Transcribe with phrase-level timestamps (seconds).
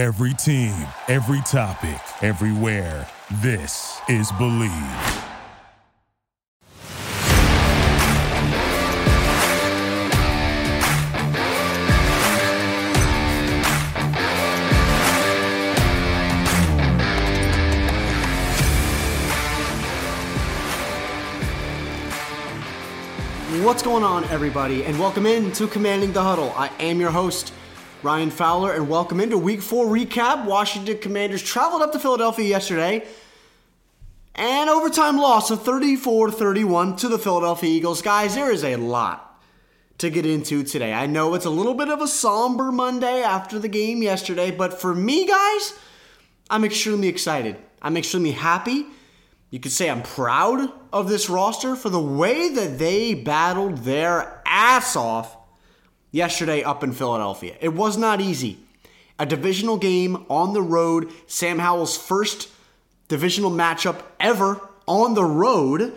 [0.00, 0.72] Every team,
[1.08, 3.06] every topic, everywhere.
[3.42, 4.70] This is Believe.
[23.62, 26.54] What's going on, everybody, and welcome in to Commanding the Huddle.
[26.56, 27.52] I am your host,
[28.02, 30.46] Ryan Fowler, and welcome into Week 4 recap.
[30.46, 33.06] Washington Commanders traveled up to Philadelphia yesterday,
[34.34, 38.00] and overtime loss of 34 31 to the Philadelphia Eagles.
[38.00, 39.42] Guys, there is a lot
[39.98, 40.94] to get into today.
[40.94, 44.80] I know it's a little bit of a somber Monday after the game yesterday, but
[44.80, 45.74] for me, guys,
[46.48, 47.56] I'm extremely excited.
[47.82, 48.86] I'm extremely happy.
[49.50, 54.42] You could say I'm proud of this roster for the way that they battled their
[54.46, 55.36] ass off
[56.10, 57.56] yesterday up in Philadelphia.
[57.60, 58.58] It was not easy.
[59.18, 62.48] A divisional game on the road, Sam Howell's first
[63.08, 65.94] divisional matchup ever on the road.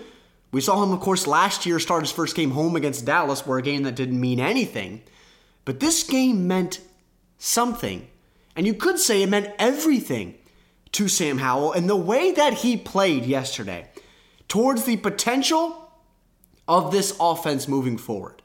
[0.52, 3.58] We saw him, of course, last year start his first game home against Dallas, where
[3.58, 5.02] a game that didn't mean anything.
[5.66, 6.80] But this game meant
[7.38, 8.08] something.
[8.56, 10.36] And you could say it meant everything
[10.92, 11.74] to Sam Howell.
[11.74, 13.88] And the way that he played yesterday
[14.48, 15.92] towards the potential
[16.68, 18.43] of this offense moving forward.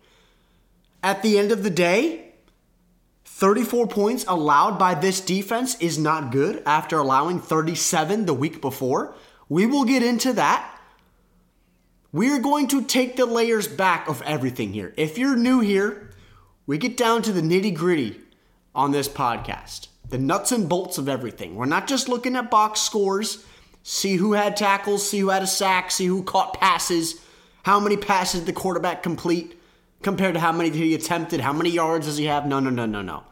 [1.03, 2.33] At the end of the day,
[3.25, 9.15] 34 points allowed by this defense is not good after allowing 37 the week before.
[9.49, 10.75] We will get into that.
[12.11, 14.93] We're going to take the layers back of everything here.
[14.97, 16.11] If you're new here,
[16.67, 18.19] we get down to the nitty gritty
[18.75, 21.55] on this podcast, the nuts and bolts of everything.
[21.55, 23.45] We're not just looking at box scores,
[23.83, 27.21] see who had tackles, see who had a sack, see who caught passes,
[27.63, 29.58] how many passes the quarterback complete
[30.03, 32.47] compared to how many did he attempted, how many yards does he have?
[32.47, 33.25] No, no, no, no, no.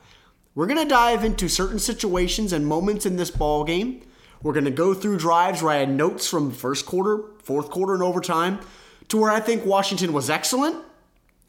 [0.55, 4.03] We're going to dive into certain situations and moments in this ball game.
[4.43, 7.95] We're going to go through drives where I had notes from first quarter, fourth quarter,
[7.95, 8.61] and overtime
[9.09, 10.83] to where I think Washington was excellent,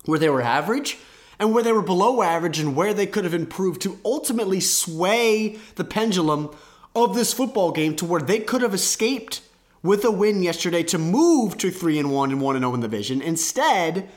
[0.06, 0.98] where they were average,
[1.40, 5.58] and where they were below average, and where they could have improved to ultimately sway
[5.76, 6.50] the pendulum
[6.96, 9.42] of this football game to where they could have escaped
[9.84, 12.80] with a win yesterday to move to 3 and 1 and 1 and 0 in
[12.82, 13.22] the division.
[13.22, 14.10] Instead,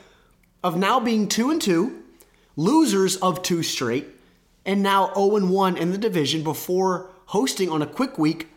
[0.63, 2.03] of now being 2 and 2,
[2.55, 4.07] losers of two straight,
[4.65, 8.47] and now 0 and 1 in the division before hosting on a quick week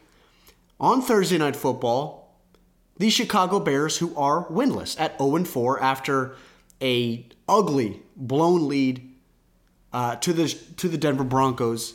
[0.80, 2.24] on Thursday Night Football
[2.96, 6.36] the Chicago Bears, who are winless at 0 and 4 after
[6.80, 9.10] a ugly blown lead
[9.92, 11.94] uh, to the to the Denver Broncos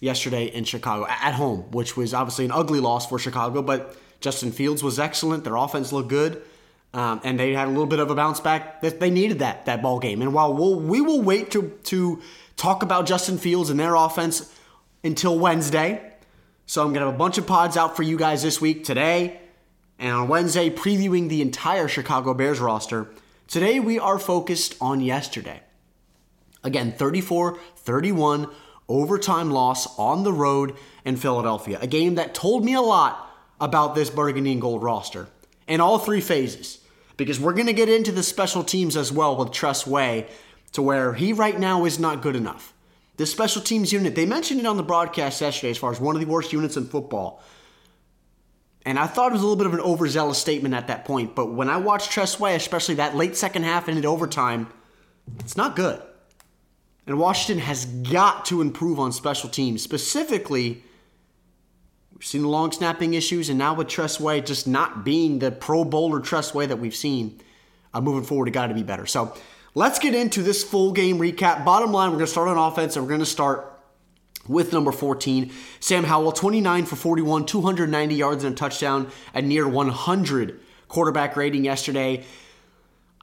[0.00, 4.52] yesterday in Chicago at home, which was obviously an ugly loss for Chicago, but Justin
[4.52, 5.44] Fields was excellent.
[5.44, 6.42] Their offense looked good.
[6.94, 8.80] Um, and they had a little bit of a bounce back.
[8.80, 10.22] They needed that that ball game.
[10.22, 12.22] And while we'll, we will wait to to
[12.56, 14.54] talk about Justin Fields and their offense
[15.02, 16.12] until Wednesday,
[16.66, 19.40] so I'm gonna have a bunch of pods out for you guys this week today
[19.98, 23.10] and on Wednesday previewing the entire Chicago Bears roster.
[23.48, 25.60] Today we are focused on yesterday.
[26.62, 28.50] Again, 34-31
[28.88, 31.78] overtime loss on the road in Philadelphia.
[31.82, 33.30] A game that told me a lot
[33.60, 35.26] about this burgundy and gold roster
[35.66, 36.83] in all three phases
[37.16, 40.28] because we're going to get into the special teams as well with Tress Way
[40.72, 42.74] to where he right now is not good enough.
[43.16, 46.16] The special teams unit, they mentioned it on the broadcast yesterday as far as one
[46.16, 47.42] of the worst units in football.
[48.84, 51.34] And I thought it was a little bit of an overzealous statement at that point,
[51.34, 54.66] but when I watched Tress Way, especially that late second half and into overtime,
[55.40, 56.02] it's not good.
[57.06, 59.82] And Washington has got to improve on special teams.
[59.82, 60.82] Specifically,
[62.14, 65.50] we've seen the long snapping issues, and now with Tress Way just not being the
[65.50, 67.40] Pro Bowler Tress Way that we've seen,
[67.92, 69.06] uh, moving forward, it got to be better.
[69.06, 69.36] So
[69.74, 71.64] let's get into this full game recap.
[71.64, 73.70] Bottom line, we're going to start on offense, and we're going to start
[74.46, 79.66] with number 14, Sam Howell, 29 for 41, 290 yards and a touchdown, a near
[79.66, 82.24] 100 quarterback rating yesterday.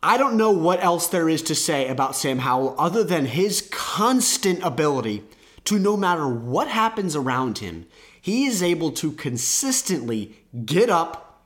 [0.04, 3.68] I don't know what else there is to say about Sam Howell other than his
[3.72, 5.24] constant ability
[5.66, 7.86] to no matter what happens around him,
[8.22, 11.44] he is able to consistently get up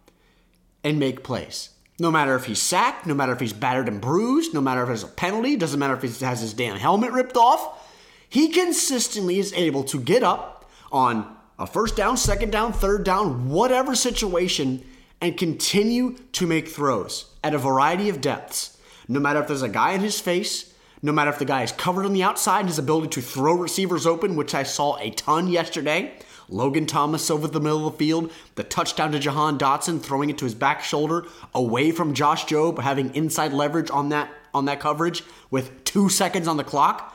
[0.83, 1.69] and make plays.
[1.97, 4.87] No matter if he's sacked, no matter if he's battered and bruised, no matter if
[4.87, 7.89] there's a penalty, doesn't matter if he has his damn helmet ripped off,
[8.27, 13.47] he consistently is able to get up on a first down, second down, third down,
[13.49, 14.83] whatever situation,
[15.21, 18.77] and continue to make throws at a variety of depths.
[19.07, 21.71] No matter if there's a guy in his face, no matter if the guy is
[21.71, 25.47] covered on the outside his ability to throw receivers open, which I saw a ton
[25.47, 26.13] yesterday.
[26.49, 30.37] Logan Thomas over the middle of the field, the touchdown to Jahan Dotson, throwing it
[30.39, 34.79] to his back shoulder, away from Josh Jobe, having inside leverage on that on that
[34.79, 37.13] coverage with two seconds on the clock.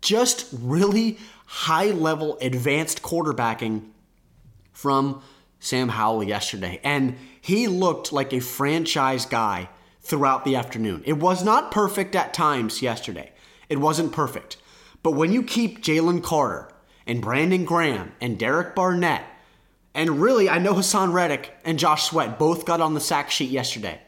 [0.00, 3.88] Just really high level, advanced quarterbacking
[4.72, 5.22] from
[5.58, 6.80] Sam Howell yesterday.
[6.82, 9.68] And he looked like a franchise guy
[10.00, 11.02] throughout the afternoon.
[11.04, 13.32] It was not perfect at times yesterday.
[13.68, 14.56] It wasn't perfect.
[15.02, 16.72] But when you keep Jalen Carter
[17.06, 19.24] and Brandon Graham and Derek Barnett,
[19.94, 23.50] and really, I know Haason Reddick and Josh Sweat both got on the sack sheet
[23.50, 24.00] yesterday,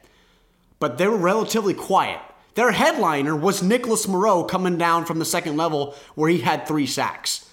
[0.78, 2.20] but they were relatively quiet.
[2.54, 6.86] Their headliner was Nicholas Morrow coming down from the second level where he had three
[6.86, 7.48] sacks.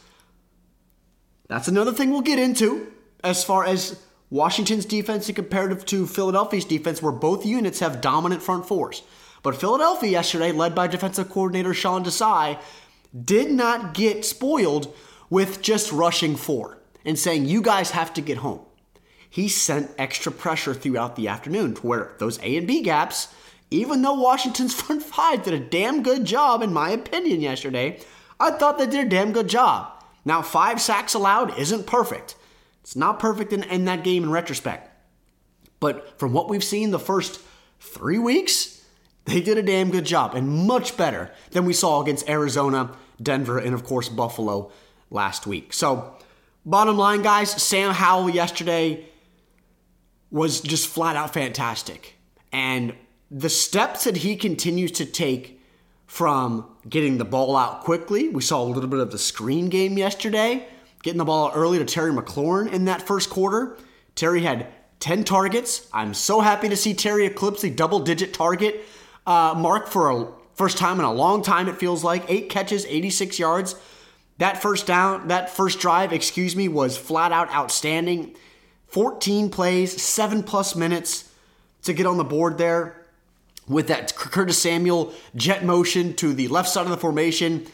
[1.47, 2.91] That's another thing we'll get into
[3.23, 3.99] as far as
[4.29, 9.01] Washington's defense in comparative to Philadelphia's defense, where both units have dominant front fours.
[9.41, 12.59] But Philadelphia yesterday, led by defensive coordinator Sean Desai,
[13.25, 14.93] did not get spoiled
[15.29, 18.61] with just rushing four and saying, you guys have to get home.
[19.29, 23.33] He sent extra pressure throughout the afternoon to where those A and B gaps,
[23.69, 27.99] even though Washington's front five did a damn good job, in my opinion, yesterday,
[28.39, 30.03] I thought they did a damn good job.
[30.25, 32.35] Now, five sacks allowed isn't perfect.
[32.81, 34.89] It's not perfect in, in that game in retrospect.
[35.79, 37.39] But from what we've seen the first
[37.79, 38.83] three weeks,
[39.25, 43.59] they did a damn good job and much better than we saw against Arizona, Denver,
[43.59, 44.71] and of course Buffalo
[45.09, 45.73] last week.
[45.73, 46.13] So,
[46.65, 49.05] bottom line, guys, Sam Howell yesterday
[50.31, 52.15] was just flat out fantastic.
[52.51, 52.93] And
[53.31, 55.61] the steps that he continues to take
[56.07, 59.97] from getting the ball out quickly, we saw a little bit of the screen game
[59.97, 60.67] yesterday
[61.03, 63.77] getting the ball early to Terry McLaurin in that first quarter.
[64.15, 64.67] Terry had
[64.99, 65.87] 10 targets.
[65.93, 68.85] I'm so happy to see Terry eclipse the double digit target
[69.25, 72.25] uh, mark for a first time in a long time, it feels like.
[72.27, 73.75] Eight catches, 86 yards.
[74.39, 78.35] That first down, that first drive, excuse me, was flat out outstanding.
[78.87, 81.31] 14 plays, seven plus minutes
[81.83, 83.05] to get on the board there
[83.67, 87.67] with that Curtis Samuel jet motion to the left side of the formation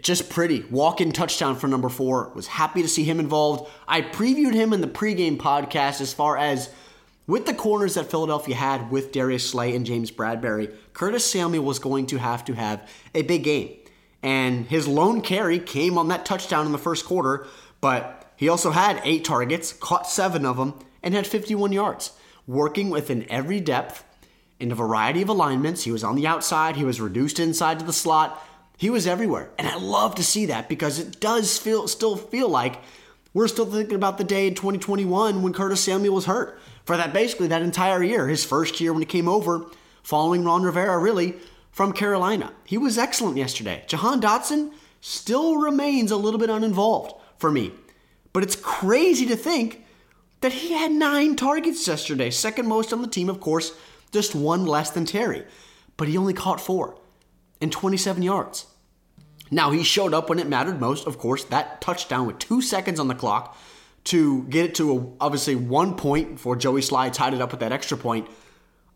[0.00, 0.64] just pretty.
[0.70, 2.32] Walk in touchdown for number four.
[2.34, 3.70] Was happy to see him involved.
[3.86, 6.70] I previewed him in the pregame podcast as far as
[7.26, 11.78] with the corners that Philadelphia had with Darius Slay and James Bradberry, Curtis Samuel was
[11.78, 13.76] going to have to have a big game.
[14.24, 17.46] And his lone carry came on that touchdown in the first quarter,
[17.80, 22.12] but he also had eight targets, caught seven of them, and had 51 yards.
[22.46, 24.02] Working within every depth
[24.58, 25.84] in a variety of alignments.
[25.84, 28.42] He was on the outside, he was reduced inside to the slot
[28.76, 29.50] he was everywhere.
[29.58, 32.80] And I love to see that because it does feel still feel like
[33.32, 36.58] we're still thinking about the day in 2021 when Curtis Samuel was hurt.
[36.84, 39.66] For that basically that entire year, his first year when he came over,
[40.02, 41.36] following Ron Rivera really
[41.74, 42.52] from Carolina.
[42.64, 43.82] He was excellent yesterday.
[43.88, 47.72] Jahan Dotson still remains a little bit uninvolved for me.
[48.32, 49.84] But it's crazy to think
[50.40, 53.76] that he had nine targets yesterday, second most on the team, of course,
[54.12, 55.44] just one less than Terry.
[55.96, 56.96] But he only caught four
[57.60, 58.66] and 27 yards.
[59.50, 63.00] Now, he showed up when it mattered most, of course, that touchdown with two seconds
[63.00, 63.56] on the clock
[64.04, 67.60] to get it to a, obviously one point before Joey Slye tied it up with
[67.60, 68.28] that extra point.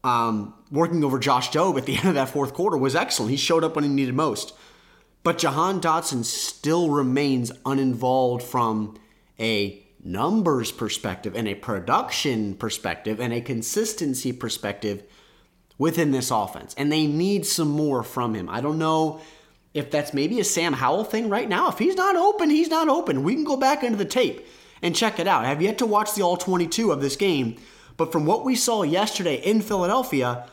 [0.05, 3.31] Um, working over Josh Jobe at the end of that fourth quarter was excellent.
[3.31, 4.55] He showed up when he needed most.
[5.23, 8.99] But Jahan Dotson still remains uninvolved from
[9.39, 15.03] a numbers perspective and a production perspective and a consistency perspective
[15.77, 16.75] within this offense.
[16.77, 18.49] And they need some more from him.
[18.49, 19.21] I don't know
[19.75, 21.69] if that's maybe a Sam Howell thing right now.
[21.69, 23.23] If he's not open, he's not open.
[23.23, 24.47] We can go back into the tape
[24.83, 25.45] and check it out.
[25.45, 27.57] I have yet to watch the all 22 of this game,
[27.99, 30.47] but from what we saw yesterday in Philadelphia,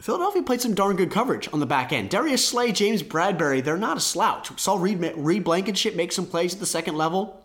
[0.00, 2.10] Philadelphia played some darn good coverage on the back end.
[2.10, 4.50] Darius Slay, James Bradberry, they're not a slouch.
[4.50, 7.42] We saw Reed, Reed Blankenship make some plays at the second level.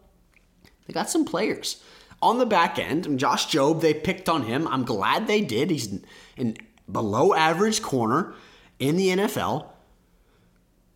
[0.85, 1.81] They got some players
[2.21, 3.19] on the back end.
[3.19, 4.67] Josh Jobe, they picked on him.
[4.67, 5.69] I'm glad they did.
[5.69, 6.01] He's
[6.35, 6.57] an
[6.91, 8.33] below average corner
[8.79, 9.67] in the NFL.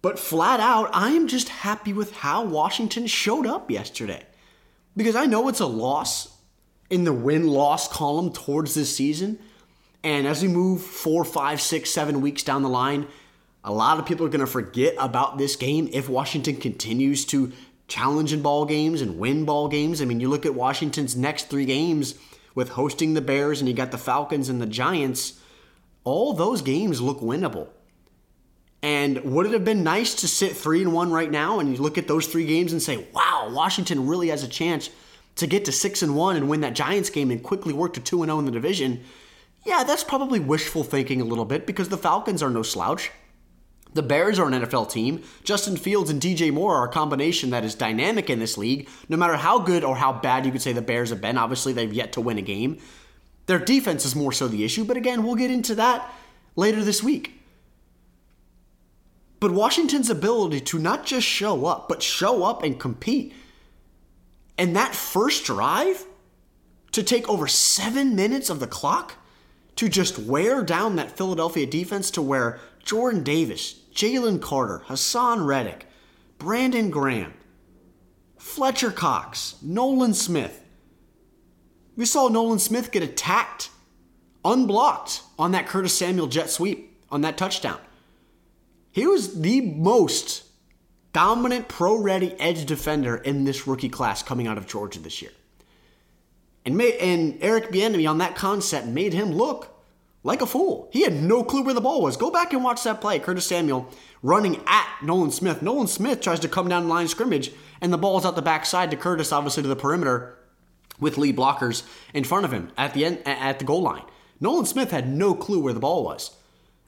[0.01, 4.23] But flat out, I am just happy with how Washington showed up yesterday.
[4.97, 6.32] Because I know it's a loss
[6.93, 9.39] in the win loss column towards this season.
[10.03, 13.07] And as we move four, five, six, seven weeks down the line,
[13.63, 17.51] a lot of people are going to forget about this game if Washington continues to
[17.87, 20.03] challenge in ball games and win ball games.
[20.03, 22.13] I mean, you look at Washington's next three games
[22.53, 25.39] with hosting the Bears and you got the Falcons and the Giants,
[26.03, 27.69] all those games look winnable.
[28.83, 31.81] And would it have been nice to sit three and one right now and you
[31.81, 34.91] look at those three games and say, wow, Washington really has a chance
[35.35, 37.99] to get to six and one and win that Giants game and quickly work to
[37.99, 39.03] two and zero oh in the division?
[39.65, 43.11] Yeah, that's probably wishful thinking a little bit because the Falcons are no slouch.
[43.93, 45.23] The Bears are an NFL team.
[45.43, 48.89] Justin Fields and DJ Moore are a combination that is dynamic in this league.
[49.07, 51.73] No matter how good or how bad you could say the Bears have been, obviously
[51.73, 52.79] they've yet to win a game.
[53.45, 56.11] Their defense is more so the issue, but again, we'll get into that
[56.55, 57.39] later this week.
[59.39, 63.33] But Washington's ability to not just show up, but show up and compete.
[64.57, 66.05] And that first drive,
[66.91, 69.15] to take over seven minutes of the clock,
[69.75, 75.87] to just wear down that Philadelphia defense to where Jordan Davis, Jalen Carter, Haason Reddick,
[76.37, 77.33] Brandon Graham,
[78.37, 80.63] Fletcher Cox, Nolan Smith.
[81.95, 83.69] We saw Nolan Smith get attacked,
[84.45, 87.79] unblocked on that Curtis Samuel jet sweep on that touchdown.
[88.91, 90.43] He was the most
[91.13, 95.31] dominant pro ready edge defender in this rookie class coming out of Georgia this year.
[96.65, 99.69] And, and Eric Bieniemy on that concept made him look
[100.23, 100.89] like a fool.
[100.91, 102.17] He had no clue where the ball was.
[102.17, 103.19] Go back and watch that play.
[103.19, 103.87] Curtis Samuel
[104.21, 105.61] running at Nolan Smith.
[105.61, 107.51] Nolan Smith tries to come down the line scrimmage,
[107.81, 110.37] and the ball is out the backside to Curtis, obviously to the perimeter,
[110.99, 114.03] with lead blockers in front of him at the end at the goal line.
[114.39, 116.31] Nolan Smith had no clue where the ball was.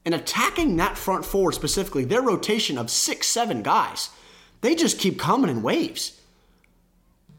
[0.05, 4.09] And attacking that front four specifically, their rotation of six, seven guys,
[4.61, 6.21] they just keep coming in waves.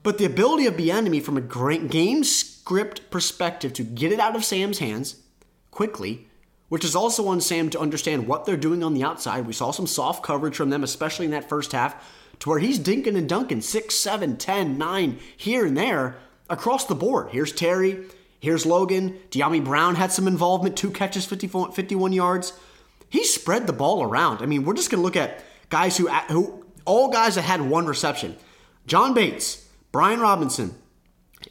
[0.02, 4.37] But the ability of Bieniemy from a great game script perspective to get it out
[4.37, 5.16] of Sam's hands
[5.70, 6.26] quickly,
[6.68, 9.46] which is also on Sam to understand what they're doing on the outside.
[9.46, 11.94] We saw some soft coverage from them, especially in that first half,
[12.40, 16.16] to where he's dinking and dunking 6, 7, 10, 9 here and there
[16.49, 17.28] across the board.
[17.30, 18.04] Here's Terry,
[18.40, 19.19] here's Logan.
[19.31, 22.52] Dyami Brown had some involvement, two catches, 51 yards.
[23.09, 24.43] He spread the ball around.
[24.43, 27.61] I mean, we're just going to look at guys who, who, all guys that had
[27.61, 28.37] one reception.
[28.87, 30.75] John Bates, Brian Robinson,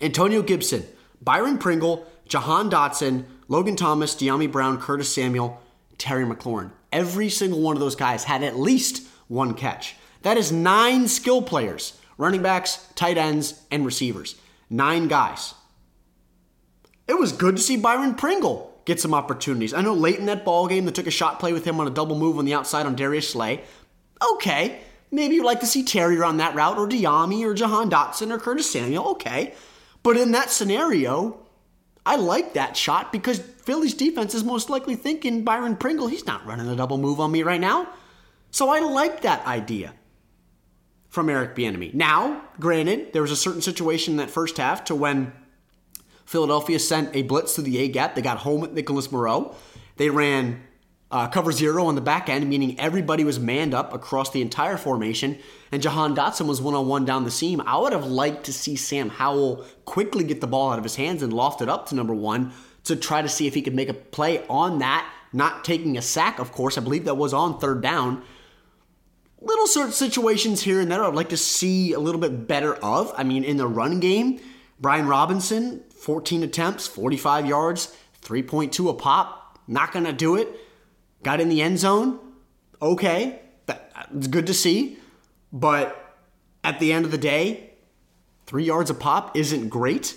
[0.02, 0.86] Antonio Gibson,
[1.22, 5.62] Byron Pringle, Jahan Dotson, Logan Thomas, Dyami Brown, Curtis Samuel,
[5.98, 6.72] Terry McLaurin.
[6.92, 9.96] Every single one of those guys had at least one catch.
[10.22, 14.36] That is nine skill players running backs, tight ends, and receivers.
[14.70, 15.54] Nine guys.
[17.08, 19.74] It was good to see Byron Pringle get some opportunities.
[19.74, 21.88] I know late in that ball game, they took a shot play with him on
[21.88, 23.64] a double move on the outside on Darius Slay.
[24.34, 24.80] Okay,
[25.12, 28.40] maybe you'd like to see Terrier on that route, or Dyami, or Jahan Dotson, or
[28.40, 29.08] Curtis Samuel.
[29.10, 29.54] Okay,
[30.04, 31.40] but in that scenario,
[32.06, 36.46] I like that shot because Philly's defense is most likely thinking Byron Pringle, he's not
[36.46, 37.90] running a double move on me right now.
[38.52, 39.94] So I like that idea
[41.10, 41.94] from Eric Bieniemy.
[41.94, 45.34] Now, granted, there was a certain situation in that first half to when
[46.26, 48.16] Philadelphia sent a blitz to the A gap.
[48.16, 49.56] They got home with Nicholas Morrow.
[49.98, 50.62] They ran
[51.12, 54.76] uh, cover zero on the back end, meaning everybody was manned up across the entire
[54.76, 55.38] formation,
[55.72, 57.62] and Jahan Dotson was one on one down the seam.
[57.62, 60.96] I would have liked to see Sam Howell quickly get the ball out of his
[60.96, 62.52] hands and loft it up to number one
[62.86, 66.02] to try to see if he could make a play on that, not taking a
[66.02, 66.78] sack, of course.
[66.78, 68.24] I believe that was on third down.
[69.42, 73.14] Little of situations here and there I'd like to see a little bit better of.
[73.16, 74.40] I mean, in the run game,
[74.80, 79.58] Brian Robinson, 14 attempts, 45 yards, 3.2 a pop.
[79.68, 80.48] Not going to do it
[81.24, 82.20] got in the end zone.
[82.80, 85.00] Okay, that's good to see.
[85.52, 86.16] But
[86.64, 87.72] at the end of the day,
[88.46, 90.16] three yards a pop isn't great.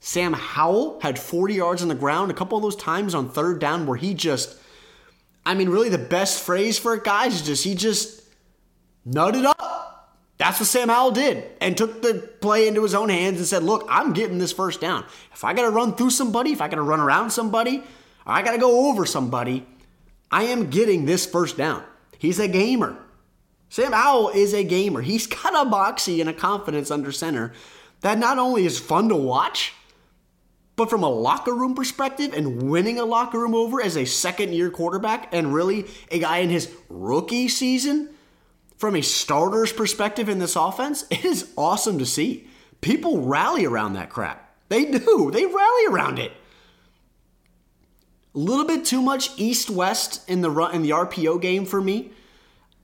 [0.00, 3.60] Sam Howell had 40 yards on the ground a couple of those times on third
[3.60, 4.58] down where he just,
[5.46, 8.22] I mean, really the best phrase for it, guys, is just, he just
[9.08, 9.89] nutted up.
[10.40, 13.62] That's what Sam Howell did and took the play into his own hands and said,
[13.62, 15.04] Look, I'm getting this first down.
[15.34, 17.82] If I got to run through somebody, if I got to run around somebody,
[18.24, 19.66] I got to go over somebody,
[20.30, 21.84] I am getting this first down.
[22.16, 22.96] He's a gamer.
[23.68, 25.02] Sam Howell is a gamer.
[25.02, 27.52] He's got a moxie and a confidence under center
[28.00, 29.74] that not only is fun to watch,
[30.74, 34.54] but from a locker room perspective and winning a locker room over as a second
[34.54, 38.08] year quarterback and really a guy in his rookie season,
[38.80, 42.48] from a starter's perspective in this offense, it is awesome to see.
[42.80, 44.56] People rally around that crap.
[44.70, 45.30] They do.
[45.30, 46.32] They rally around it.
[48.34, 52.12] A little bit too much east-west in the run in the RPO game for me.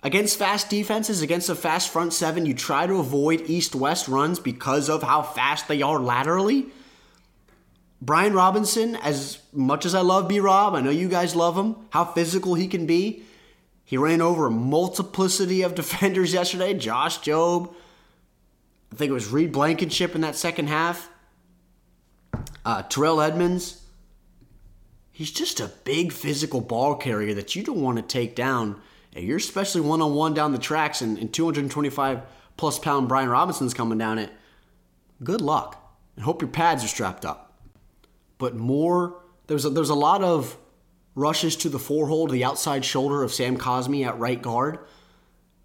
[0.03, 4.91] Against fast defenses, against a fast front seven, you try to avoid east-west runs because
[4.91, 6.67] of how fast they are laterally.
[8.03, 11.77] Brian Robinson, as much as I love B Rob, I know you guys love him,
[11.89, 13.23] how physical he can be.
[13.87, 16.75] He ran over a multiplicity of defenders yesterday.
[16.75, 17.73] Josh Jobe,
[18.93, 21.09] I think it was Reed Blankenship in that second half.
[22.65, 23.85] Uh, Terrell Edmunds.
[25.13, 28.81] he's just a big physical ball carrier that you don't want to take down.
[29.15, 32.23] And you're especially one on one down the tracks, and, and 225
[32.57, 34.31] plus pound Brian Robinson's coming down it.
[35.23, 37.57] Good luck, and hope your pads are strapped up.
[38.37, 40.59] But more, there's a, there's a lot of
[41.17, 44.79] rushes to the forehold, the outside shoulder of Sam Cosmi at right guard.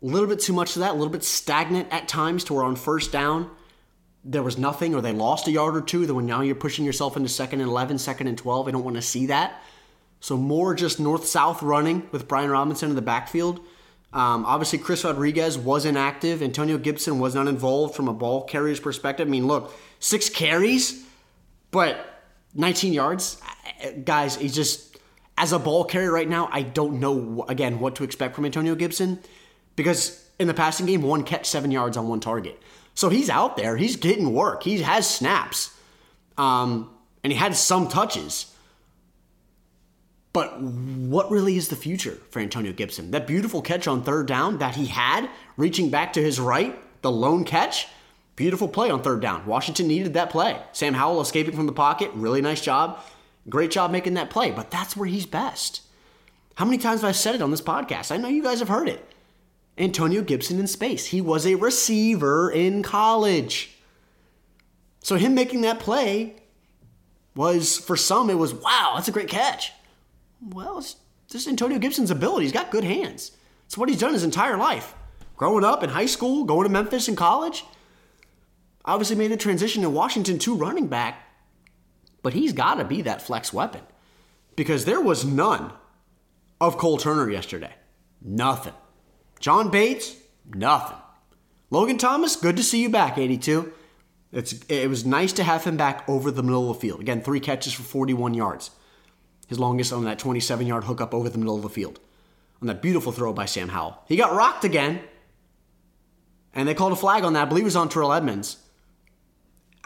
[0.02, 2.64] A little bit too much of that, a little bit stagnant at times to where
[2.64, 3.52] on first down,
[4.24, 6.86] there was nothing or they lost a yard or two, then when now you're pushing
[6.86, 9.62] yourself into second and 11, second and 12, I don't want to see that.
[10.22, 13.60] So more just north-south running with Brian Robinson in the backfield.
[14.14, 16.42] Um, obviously, Chris Rodriguez was inactive.
[16.42, 19.28] Antonio Gibson was not involved from a ball carrier's perspective.
[19.28, 21.06] I mean, look, six carries,
[21.72, 23.42] but 19 yards.
[24.04, 24.91] Guys, he's just,
[25.42, 28.76] as a ball carrier right now, I don't know, again, what to expect from Antonio
[28.76, 29.20] Gibson
[29.76, 32.62] because in the passing game, one catch, seven yards on one target.
[32.94, 33.76] So he's out there.
[33.76, 34.62] He's getting work.
[34.62, 35.76] He has snaps.
[36.38, 36.92] Um,
[37.24, 38.54] and he had some touches.
[40.32, 43.10] But what really is the future for Antonio Gibson?
[43.10, 47.12] That beautiful catch on third down that he had, reaching back to his right, the
[47.12, 47.88] lone catch,
[48.36, 49.48] beautiful play on third down.
[49.48, 50.62] Washington needed that play.
[50.72, 53.00] Sam Howell escaping from the pocket, really nice job.
[53.50, 55.82] Great job making that play, but that's where he's best.
[56.56, 58.12] How many times have I said it on this podcast?
[58.12, 59.08] I know you guys have heard it.
[59.78, 61.08] Antonio Gibson in space.
[61.08, 63.76] He was a receiver in college.
[65.00, 66.36] So him making that play
[67.36, 69.72] was, for some, it was, wow, that's a great catch.
[70.42, 70.98] Well, it's
[71.30, 72.46] just Antonio Gibson's ability.
[72.46, 73.32] He's got good hands.
[73.66, 74.94] It's what he's done his entire life.
[75.38, 77.64] Growing up in high school, going to Memphis in college,
[78.86, 81.24] obviously made the transition to Washington to running back,
[82.24, 83.82] but he's got to be that flex weapon
[84.56, 85.72] because there was none
[86.60, 87.74] of Cole Turner yesterday.
[88.22, 88.74] Nothing.
[89.40, 90.16] John Bates,
[90.54, 90.98] nothing.
[91.70, 93.74] Logan Thomas, good to see you back, 82.
[94.32, 97.02] It's, it was nice to have him back over the middle of the field.
[97.02, 98.72] Again, three catches for 41 yards
[99.52, 102.00] his longest on that 27 yard hookup over the middle of the field.
[102.62, 104.02] On that beautiful throw by Sam Howell.
[104.08, 105.02] He got rocked again,
[106.54, 107.42] and they called a flag on that.
[107.42, 108.61] I believe it was on Terrell Edmunds.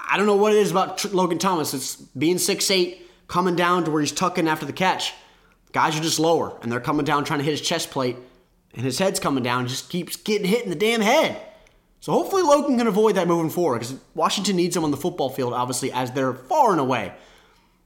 [0.08, 1.74] I don't know what it is about Logan Thomas.
[1.74, 5.14] It's being six eight, coming down to where he's tucking after the catch.
[5.72, 8.16] Guys are just lower, and they're coming down trying to hit his chest plate,
[8.74, 11.42] and his head's coming down, just keeps getting hit in the damn head.
[12.00, 15.30] So hopefully Logan can avoid that moving forward because Washington needs him on the football
[15.30, 17.14] field, obviously, as their far and away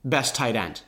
[0.03, 0.81] best tight end.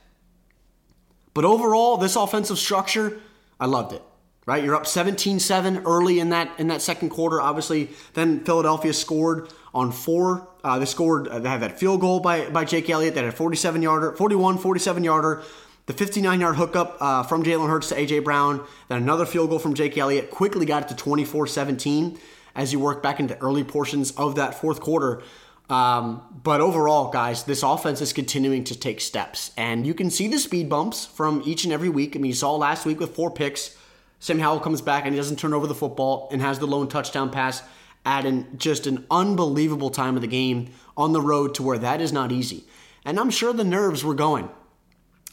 [1.34, 3.22] But overall, this offensive structure,
[3.60, 4.02] I loved it.
[4.46, 4.64] Right?
[4.64, 7.40] You're up 17-7 early in that in that second quarter.
[7.40, 10.48] Obviously, then Philadelphia scored on four.
[10.64, 11.28] Uh, they scored.
[11.28, 13.16] Uh, they had that field goal by by Jake Elliott.
[13.16, 15.44] That had a 47 yarder, 41, 47 yarder.
[15.88, 18.66] The 59 yard hookup uh, from Jalen Hurts to AJ Brown.
[18.88, 20.30] Then another field goal from Jake Elliott.
[20.30, 22.20] Quickly got it to 24 17
[22.56, 25.22] as you work back into early portions of that fourth quarter.
[25.70, 29.52] Um, but overall, guys, this offense is continuing to take steps.
[29.56, 32.16] And you can see the speed bumps from each and every week.
[32.16, 33.78] I mean, you saw last week with four picks.
[34.20, 36.90] Sam Howell comes back and he doesn't turn over the football and has the lone
[36.90, 37.64] touchdown pass
[38.06, 42.02] at an, just an unbelievable time of the game on the road to where that
[42.02, 42.64] is not easy.
[43.06, 44.50] And I'm sure the nerves were going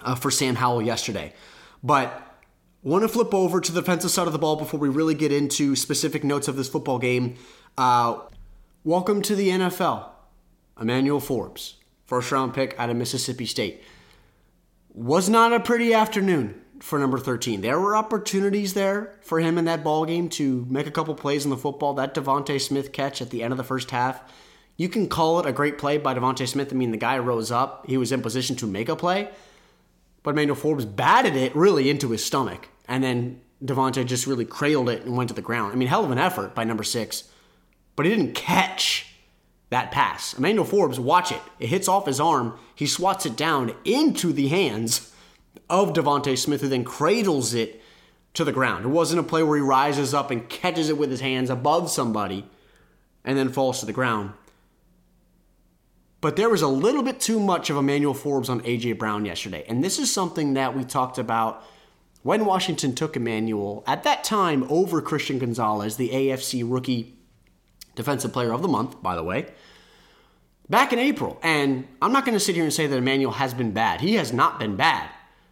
[0.00, 1.32] uh, for Sam Howell yesterday.
[1.82, 2.22] But
[2.82, 5.32] want to flip over to the defensive side of the ball before we really get
[5.32, 7.36] into specific notes of this football game.
[7.76, 8.18] Uh,
[8.84, 10.08] welcome to the NFL.
[10.80, 11.76] Emmanuel Forbes,
[12.06, 13.82] first round pick out of Mississippi State.
[14.92, 17.60] Was not a pretty afternoon for number 13.
[17.60, 21.44] There were opportunities there for him in that ball game to make a couple plays
[21.44, 21.94] in the football.
[21.94, 24.22] That DeVonta Smith catch at the end of the first half,
[24.76, 26.72] you can call it a great play by DeVonta Smith.
[26.72, 29.28] I mean, the guy rose up, he was in position to make a play,
[30.22, 34.88] but Emmanuel Forbes batted it really into his stomach, and then DeVonta just really cradled
[34.88, 35.72] it and went to the ground.
[35.72, 37.24] I mean, hell of an effort by number six,
[37.96, 39.06] but he didn't catch
[39.70, 40.34] that pass.
[40.34, 41.42] Emmanuel Forbes, watch it.
[41.58, 42.58] It hits off his arm.
[42.74, 45.12] He swats it down into the hands
[45.68, 47.80] of DeVonta Smith, who then cradles it
[48.34, 48.84] to the ground.
[48.84, 51.90] It wasn't a play where he rises up and catches it with his hands above
[51.90, 52.46] somebody
[53.24, 54.32] and then falls to the ground.
[56.20, 58.94] But there was a little bit too much of Emmanuel Forbes on A.J.
[58.94, 59.64] Brown yesterday.
[59.68, 61.64] And this is something that we talked about
[62.22, 67.16] when Washington took Emmanuel, at that time over Christian Gonzalez, the AFC rookie
[67.94, 69.46] Defensive Player of the Month, by the way,
[70.68, 71.38] back in April.
[71.42, 74.00] And I'm not going to sit here and say that Emmanuel has been bad.
[74.00, 75.08] He has not been bad.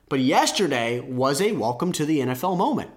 [0.09, 2.90] But yesterday was a welcome to the NFL moment.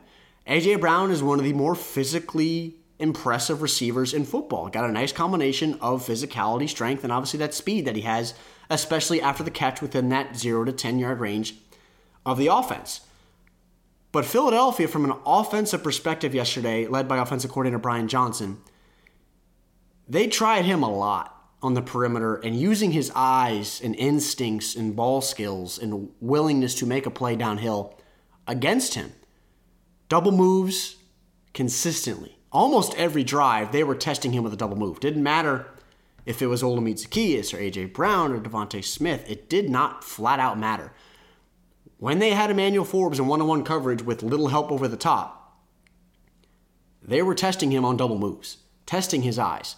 [0.47, 4.69] AJ Brown is one of the more physically impressive receivers in football.
[4.69, 8.35] Got a nice combination of physicality, strength, and obviously that speed that he has,
[8.69, 11.55] especially after the catch within that 0 to 10 yard range
[12.27, 13.01] of the offense.
[14.11, 18.59] But Philadelphia, from an offensive perspective yesterday, led by offensive coordinator Brian Johnson,
[20.07, 24.95] they tried him a lot on the perimeter and using his eyes and instincts and
[24.95, 27.99] ball skills and willingness to make a play downhill
[28.47, 29.11] against him.
[30.07, 30.95] Double moves
[31.53, 32.37] consistently.
[32.51, 34.99] Almost every drive, they were testing him with a double move.
[34.99, 35.67] Didn't matter
[36.25, 37.85] if it was Olamide Zaccheaus or A.J.
[37.85, 39.29] Brown or DeVonta Smith.
[39.29, 40.93] It did not flat out matter.
[41.97, 45.35] When they had Emmanuel Forbes in one-on-one coverage with little help over the top,
[47.01, 49.75] they were testing him on double moves, testing his eyes.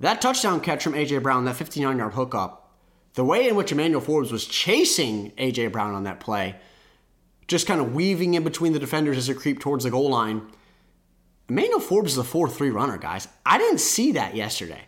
[0.00, 1.18] That touchdown catch from A.J.
[1.18, 2.72] Brown, that 59 yard hookup,
[3.14, 5.68] the way in which Emmanuel Forbes was chasing A.J.
[5.68, 6.56] Brown on that play,
[7.48, 10.42] just kind of weaving in between the defenders as they creeped towards the goal line,
[11.48, 13.28] Emmanuel Forbes is a 4 3 runner, guys.
[13.44, 14.82] I didn't see that yesterday.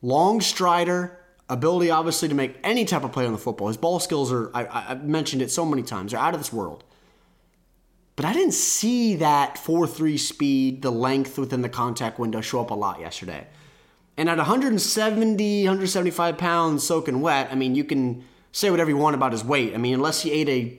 [0.00, 3.68] Long strider, ability obviously to make any type of play on the football.
[3.68, 6.52] His ball skills are, I, have mentioned it so many times, they're out of this
[6.52, 6.84] world.
[8.14, 12.60] But I didn't see that 4 3 speed, the length within the contact window show
[12.60, 13.46] up a lot yesterday.
[14.18, 19.14] And at 170, 175 pounds soaking wet, I mean, you can say whatever you want
[19.14, 19.74] about his weight.
[19.74, 20.78] I mean, unless he ate a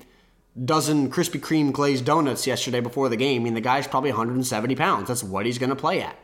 [0.65, 3.41] dozen Krispy Kreme glazed donuts yesterday before the game.
[3.41, 5.07] I mean, the guy's probably 170 pounds.
[5.07, 6.17] That's what he's going to play at.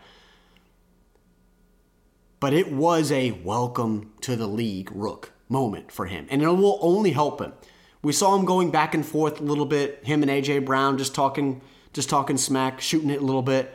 [2.39, 6.80] But it was a welcome to the league rook moment for him, and it will
[6.82, 7.54] only help him.
[8.01, 10.04] We saw him going back and forth a little bit.
[10.04, 11.62] Him and AJ Brown just talking,
[11.93, 13.73] just talking smack, shooting it a little bit.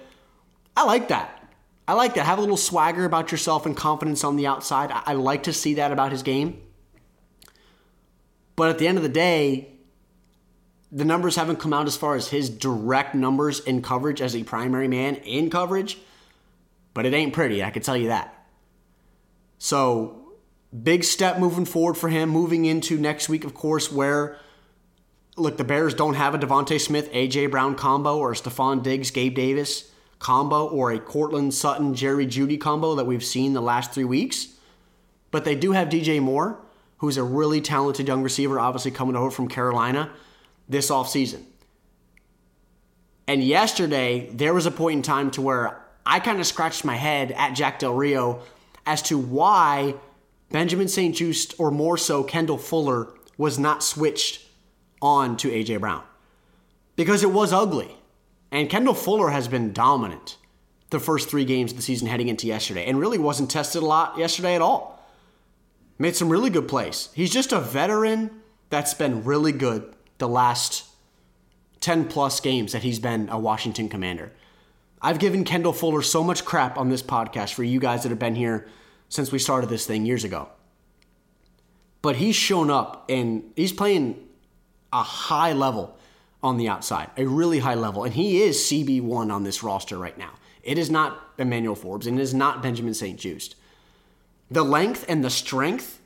[0.77, 1.40] I like that.
[1.91, 2.25] I like that.
[2.25, 4.93] Have a little swagger about yourself and confidence on the outside.
[4.93, 6.63] I, I like to see that about his game.
[8.55, 9.73] But at the end of the day,
[10.93, 14.45] the numbers haven't come out as far as his direct numbers in coverage as a
[14.45, 15.99] primary man in coverage,
[16.95, 18.47] but it ain't pretty, I can tell you that.
[19.59, 20.37] So,
[20.85, 24.39] big step moving forward for him, moving into next week, of course, where
[25.37, 29.11] look, the Bears don't have a DeVonta Smith, AJ Brown combo or a Stefon Diggs,
[29.11, 29.90] Gabe Davis
[30.21, 34.55] combo or a Courtland Sutton, Jerry Jeudy combo that we've seen the last three weeks.
[35.33, 36.61] But they do have DJ Moore,
[36.99, 40.11] who's a really talented young receiver, obviously coming over from Carolina
[40.69, 41.43] this offseason.
[43.27, 46.97] And yesterday, there was a point in time to where I kind of scratched my
[46.97, 48.43] head at Jack Del Rio
[48.87, 49.95] as to why
[50.51, 54.45] Benjamin St-Juste, or more so Kendall Fuller, was not switched
[55.01, 56.03] on to AJ Brown.
[56.97, 57.97] Because it was ugly.
[58.53, 60.37] And Kendall Fuller has been dominant
[60.91, 63.87] the first three games of the season heading into yesterday and really wasn't tested a
[63.87, 65.09] lot yesterday at all.
[65.99, 67.11] Made some really good plays.
[67.15, 70.85] He's just a veteran that's been really good the last
[71.81, 74.33] 10 plus games that he's been a Washington commander.
[75.01, 78.19] I've given Kendall Fuller so much crap on this podcast for you guys that have
[78.19, 78.67] been here
[79.09, 80.49] since we started this thing years ago.
[82.03, 84.29] But he's shown up and he's playing
[84.93, 85.99] a high level
[86.43, 88.05] on the outside, a really high level.
[88.05, 90.33] And he is CB1 on this roster right now.
[90.63, 93.57] It is not Emmanuel Forbes and it is not Benjamin St-Juste.
[94.51, 96.01] The length and the strength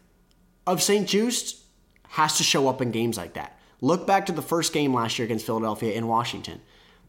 [0.67, 1.63] of St-Juste
[2.09, 3.59] has to show up in games like that.
[3.81, 6.61] Look back to the first game last year against Philadelphia in Washington.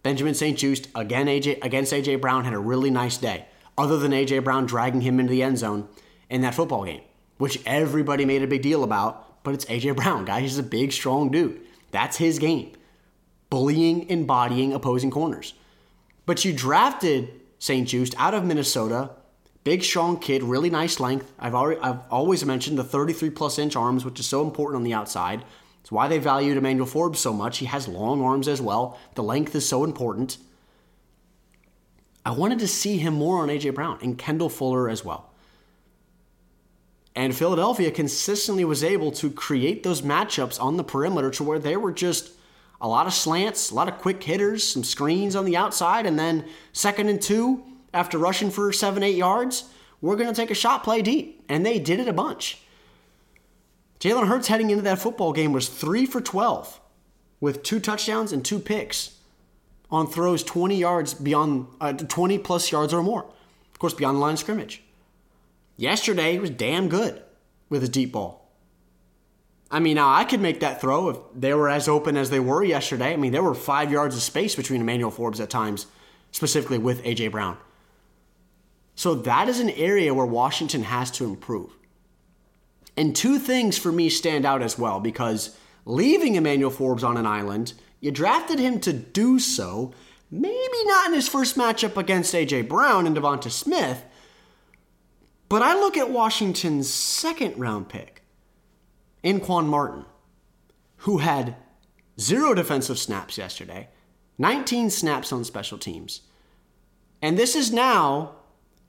[0.03, 3.45] Benjamin St-Juste again AJ against AJ Brown had a really nice day.
[3.77, 5.87] Other than AJ Brown dragging him into the end zone
[6.29, 7.01] in that football game,
[7.37, 10.41] which everybody made a big deal about, but it's AJ Brown, guys.
[10.41, 11.61] He's a big, strong dude.
[11.91, 12.71] That's his game.
[13.49, 15.53] Bullying, and embodying opposing corners.
[16.25, 17.29] But you drafted
[17.59, 19.11] St-Juste out of Minnesota,
[19.63, 21.31] big, strong kid, really nice length.
[21.39, 24.83] I've already I've always mentioned the 33 plus inch arms, which is so important on
[24.83, 25.43] the outside.
[25.81, 27.59] It's why they valued Emmanuel Forbes so much.
[27.59, 28.99] He has long arms as well.
[29.13, 30.37] The length is so important.
[32.25, 33.69] I wanted to see him more on A.J.
[33.69, 35.31] Brown and Kendall Fuller as well.
[37.15, 41.77] And Philadelphia consistently was able to create those matchups on the perimeter to where they
[41.77, 42.31] were just
[42.81, 46.19] a lot of slants, a lot of quick hitters, some screens on the outside, and
[46.19, 49.65] then second and two after rushing for seven, eight yards,
[50.01, 51.43] we're going to take a shot play deep.
[51.47, 52.61] And they did it a bunch.
[53.99, 56.81] Jalen Hurts heading into that football game was 3 for 12
[57.39, 59.15] with two touchdowns and two picks
[59.89, 63.25] on throws 20 yards beyond uh, 20 plus yards or more.
[63.71, 64.83] Of course, beyond the line of scrimmage.
[65.77, 67.21] Yesterday, he was damn good
[67.69, 68.44] with a deep ball.
[69.71, 72.39] I mean, now I could make that throw if they were as open as they
[72.39, 73.13] were yesterday.
[73.13, 75.87] I mean, there were five yards of space between Emmanuel Forbes at times,
[76.31, 77.29] specifically with A.J.
[77.29, 77.57] Brown.
[78.95, 81.71] So that is an area where Washington has to improve.
[82.95, 87.25] And two things for me stand out as well because leaving Emmanuel Forbes on an
[87.25, 89.93] island, you drafted him to do so,
[90.31, 92.63] maybe not in his first matchup against A.J.
[92.63, 94.03] Brown and DeVonta Smith,
[95.49, 98.14] but I look at Washington's second round pick,
[99.25, 100.05] Anquan Martin,
[100.97, 101.55] who had
[102.19, 103.89] zero defensive snaps yesterday,
[104.37, 106.21] 19 snaps on special teams.
[107.21, 108.35] And this is now,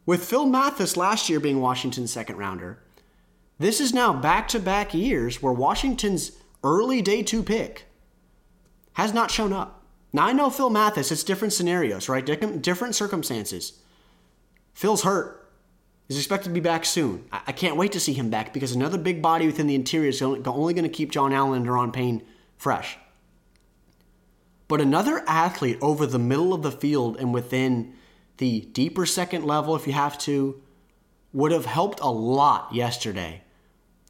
[0.04, 2.82] with Phil Mathis last year being Washington's second rounder,
[3.58, 7.86] this is now back to back years where Washington's early day two pick
[8.92, 9.84] has not shown up.
[10.12, 12.24] Now, I know Phil Mathis, it's different scenarios, right?
[12.24, 13.80] Different circumstances.
[14.74, 15.45] Phil's hurt.
[16.08, 17.24] He's expected to be back soon.
[17.32, 20.22] I can't wait to see him back because another big body within the interior is
[20.22, 22.22] only going to keep John Allen and Daron Payne
[22.56, 22.96] fresh.
[24.68, 27.94] But another athlete over the middle of the field and within
[28.38, 30.62] the deeper second level, if you have to,
[31.32, 33.42] would have helped a lot yesterday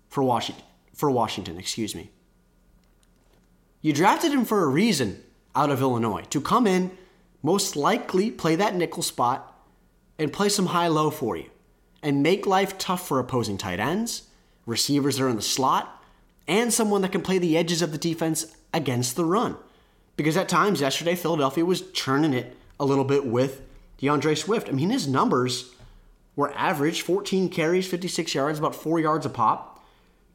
[0.09, 0.65] for Washington.
[0.95, 2.11] For Washington, excuse me.
[3.81, 5.23] You drafted him for a reason
[5.55, 6.91] out of Illinois to come in,
[7.43, 9.59] most likely play that nickel spot
[10.19, 11.51] and play some high low for you
[12.07, 14.29] and make life tough for opposing tight ends,
[14.64, 16.01] receivers that are in the slot,
[16.47, 19.57] and someone that can play the edges of the defense against the run.
[20.16, 23.61] Because at times yesterday, Philadelphia was churning it a little bit with
[23.99, 24.69] D'Andre Swift.
[24.69, 25.75] I mean, his numbers
[26.37, 29.85] were average 14 carries, 56 yards, about four yards a pop.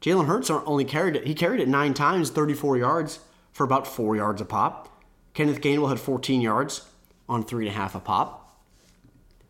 [0.02, 4.14] Jalen Hurts only carried it, he carried it nine times, 34 yards for about four
[4.14, 4.90] yards a pop.
[5.32, 6.86] Kenneth Gainwell had 14 yards
[7.30, 8.58] on three and a half a pop.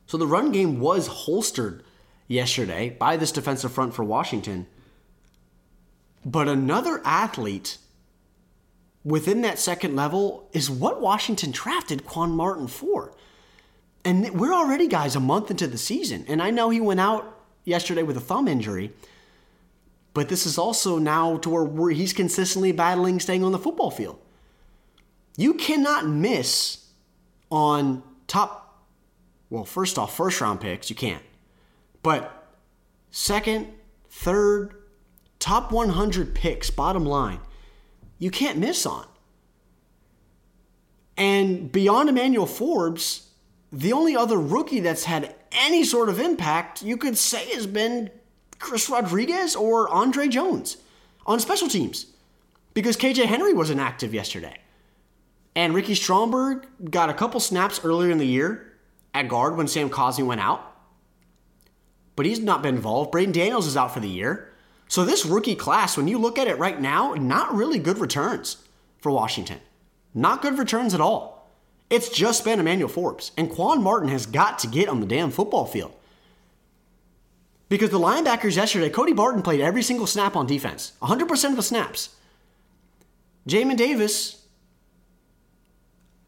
[0.07, 1.83] So the run game was holstered
[2.33, 4.67] yesterday by this defensive front for Washington.
[6.25, 7.79] But another athlete
[9.05, 13.15] within that second level is what Washington drafted Quan Martin for.
[14.05, 16.25] And we're already, guys, a month into the season.
[16.29, 18.93] And I know he went out yesterday with a thumb injury,
[20.15, 24.19] but this is also now to where he's consistently battling staying on the football field.
[25.37, 26.85] You cannot miss
[27.51, 28.85] on top,
[29.51, 31.23] well, first off, first round picks, you can't.
[32.03, 32.55] But
[33.11, 33.69] second,
[34.11, 34.75] third,
[35.39, 37.41] top 100 picks, bottom line,
[38.19, 39.07] you can't miss on.
[41.17, 43.31] And beyond Emmanuel Forbes,
[43.73, 48.11] the only other rookie that's had any sort of impact, you could say, has been
[48.59, 50.79] Chris Rodriguez or Andre Jones
[51.27, 52.07] on special teams
[52.75, 54.59] because KJ Henry was inactive yesterday.
[55.55, 58.73] And Ricky Stromberg got a couple snaps earlier in the year
[59.13, 60.72] at guard when Sam Cosmi went out.
[62.17, 63.11] But he's not been involved.
[63.11, 64.53] Braeden Daniels is out for the year.
[64.89, 68.59] So this rookie class, when you look at it right now, not really good returns
[68.99, 69.61] for Washington.
[70.15, 71.51] Not good returns at all.
[71.89, 73.33] It's just been Emmanuel Forbes.
[73.37, 75.95] And Quan Martin has got to get on the damn football field.
[77.69, 81.63] Because the linebackers yesterday, Cody Barton played every single snap on defense, 100% of the
[81.63, 82.11] snaps.
[83.49, 84.47] Jamin Davis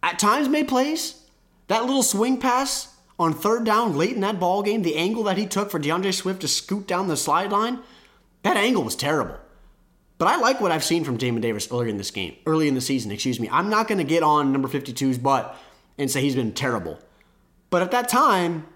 [0.02, 1.22] at times made plays.
[1.68, 5.38] That little swing pass on third down late in that ball game, the angle that
[5.38, 7.80] he took for D'Andre Swift to scoot down the sideline,
[8.42, 9.36] that angle was terrible.
[10.18, 12.74] But I like what I've seen from Jamin Davis earlier in this game, early in
[12.74, 13.48] the season, excuse me.
[13.50, 15.56] I'm not going to get on number 52's butt
[15.98, 16.98] and say he's been terrible.
[17.70, 18.66] But at that time,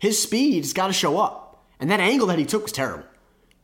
[0.00, 1.64] his speed's got to show up.
[1.80, 3.04] And that angle that he took was terrible.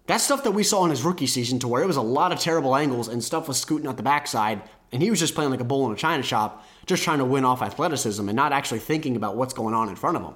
[0.06, 2.30] That stuff that we saw in his rookie season to where it was a lot
[2.30, 5.50] of terrible angles and stuff was scooting out the backside and he was just playing
[5.50, 8.52] like a bull in a china shop, just trying to win off athleticism and not
[8.52, 10.34] actually thinking about what's going on in front of him.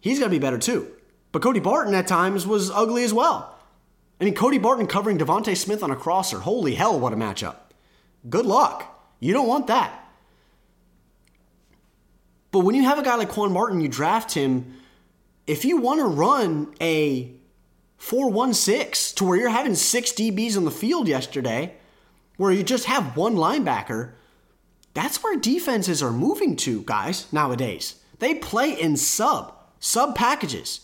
[0.00, 0.90] He's got to be better too.
[1.32, 3.54] But Cody Barton at times was ugly as well.
[4.20, 6.40] I mean, Cody Barton covering DeVonta Smith on a crosser.
[6.40, 7.56] Holy hell, what a matchup.
[8.28, 8.84] Good luck.
[9.20, 10.04] You don't want that.
[12.50, 14.74] But when you have a guy like Quan Martin, you draft him.
[15.46, 17.32] If you want to run a
[17.98, 21.74] 4 1 6 to where you're having six DBs on the field yesterday,
[22.38, 24.12] where you just have one linebacker,
[24.94, 27.96] that's where defenses are moving to, guys, nowadays.
[28.20, 30.80] They play in sub, sub packages.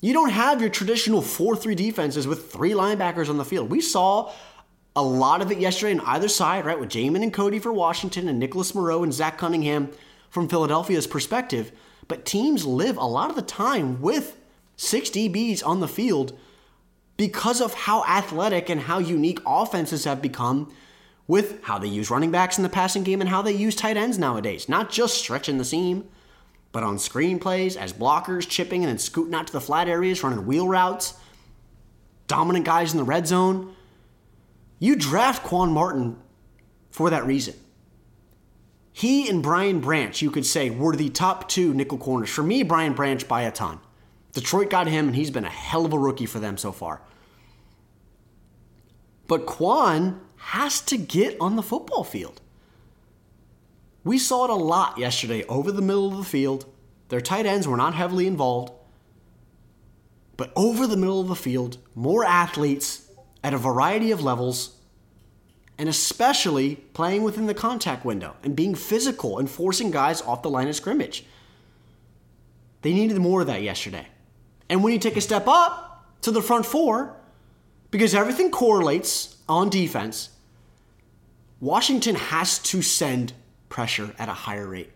[0.00, 3.70] You don't have your traditional 4 3 defenses with three linebackers on the field.
[3.70, 4.30] We saw
[4.94, 6.78] a lot of it yesterday on either side, right?
[6.78, 9.90] With Jamin and Cody for Washington and Nicholas Morrow and Zach Cunningham
[10.28, 11.72] from Philadelphia's perspective.
[12.06, 14.36] But teams live a lot of the time with
[14.76, 16.38] six DBs on the field
[17.16, 20.72] because of how athletic and how unique offenses have become
[21.26, 23.96] with how they use running backs in the passing game and how they use tight
[23.96, 24.68] ends nowadays.
[24.68, 26.08] Not just stretching the seam,
[26.72, 30.22] but on screen plays, as blockers, chipping and then scooting out to the flat areas,
[30.22, 31.14] running wheel routes,
[32.26, 33.74] dominant guys in the red zone.
[34.80, 36.18] You draft Quan Martin
[36.90, 37.54] for that reason.
[38.92, 42.30] He and Brian Branch, you could say, were the top two nickel corners.
[42.30, 43.80] For me, Brian Branch by a ton.
[44.34, 47.00] Detroit got him, and he's been a hell of a rookie for them so far.
[49.26, 52.40] But Quan has to get on the football field.
[54.02, 56.66] We saw it a lot yesterday over the middle of the field.
[57.08, 58.72] Their tight ends were not heavily involved.
[60.36, 63.08] But over the middle of the field, more athletes
[63.42, 64.76] at a variety of levels,
[65.78, 70.50] and especially playing within the contact window and being physical and forcing guys off the
[70.50, 71.24] line of scrimmage.
[72.82, 74.08] They needed more of that yesterday.
[74.74, 77.14] And when you take a step up to the front four,
[77.92, 80.30] because everything correlates on defense,
[81.60, 83.34] Washington has to send
[83.68, 84.90] pressure at a higher rate.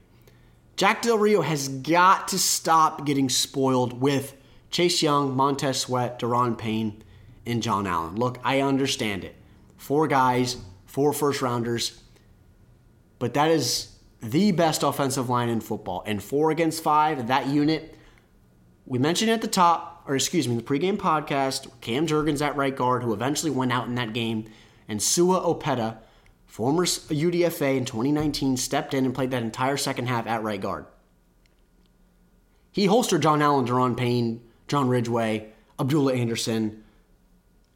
[0.74, 4.34] Jack Del Rio has got to stop getting spoiled with
[4.72, 7.00] Chase Young, Montez Sweat, Daron Payne,
[7.46, 8.16] and John Allen.
[8.16, 9.36] Look, I understand it.
[9.76, 12.02] Four guys, four first rounders,
[13.20, 16.02] but that is the best offensive line in football.
[16.04, 17.94] And four against five, that unit,
[18.88, 22.74] we mentioned at the top, or excuse me, the pregame podcast, Cam Jurgens at right
[22.74, 24.46] guard, who eventually went out in that game,
[24.88, 25.98] and Sua Opeta
[26.46, 30.86] former UDFA in 2019, stepped in and played that entire second half at right guard.
[32.72, 36.82] He holstered John Allen, Daron Payne, John Ridgeway, Abdullah Anderson,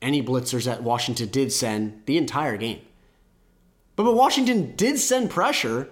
[0.00, 2.80] any blitzers that Washington did send the entire game.
[3.94, 5.90] But, but Washington did send pressure.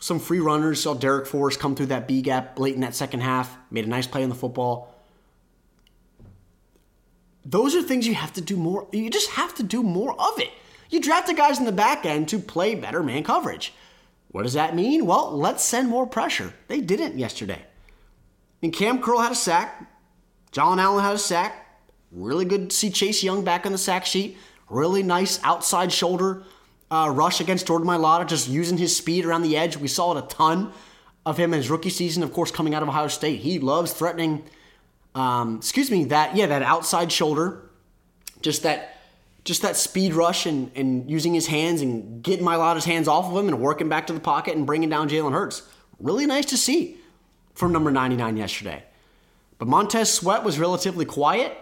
[0.00, 3.20] Some free runners saw Darrick Forrest come through that B gap late in that second
[3.20, 4.94] half, made a nice play on the football.
[7.44, 8.88] Those are things you have to do more.
[8.92, 10.50] You just have to do more of it.
[10.88, 13.74] You draft the guys in the back end to play better man coverage.
[14.28, 15.04] What does that mean?
[15.06, 16.54] Well, let's send more pressure.
[16.68, 17.62] They didn't yesterday.
[18.62, 19.86] And Cam Curl had a sack.
[20.50, 21.78] John Allen had a sack.
[22.10, 24.38] Really good to see Chase Young back on the sack sheet.
[24.68, 26.44] Really nice outside shoulder
[26.90, 29.76] uh, rush against Jordan Mailata, just using his speed around the edge.
[29.76, 30.72] We saw it a ton
[31.24, 33.40] of him in his rookie season, of course, coming out of Ohio State.
[33.40, 34.44] He loves threatening,
[35.14, 37.70] um, excuse me, that, yeah, that outside shoulder.
[38.42, 38.96] Just that
[39.44, 43.36] just that speed rush and, and using his hands and getting Mailata's hands off of
[43.36, 45.62] him and working back to the pocket and bringing down Jalen Hurts.
[45.98, 46.98] Really nice to see
[47.54, 48.84] from number 99 yesterday.
[49.58, 51.56] But Montez Sweat was relatively quiet.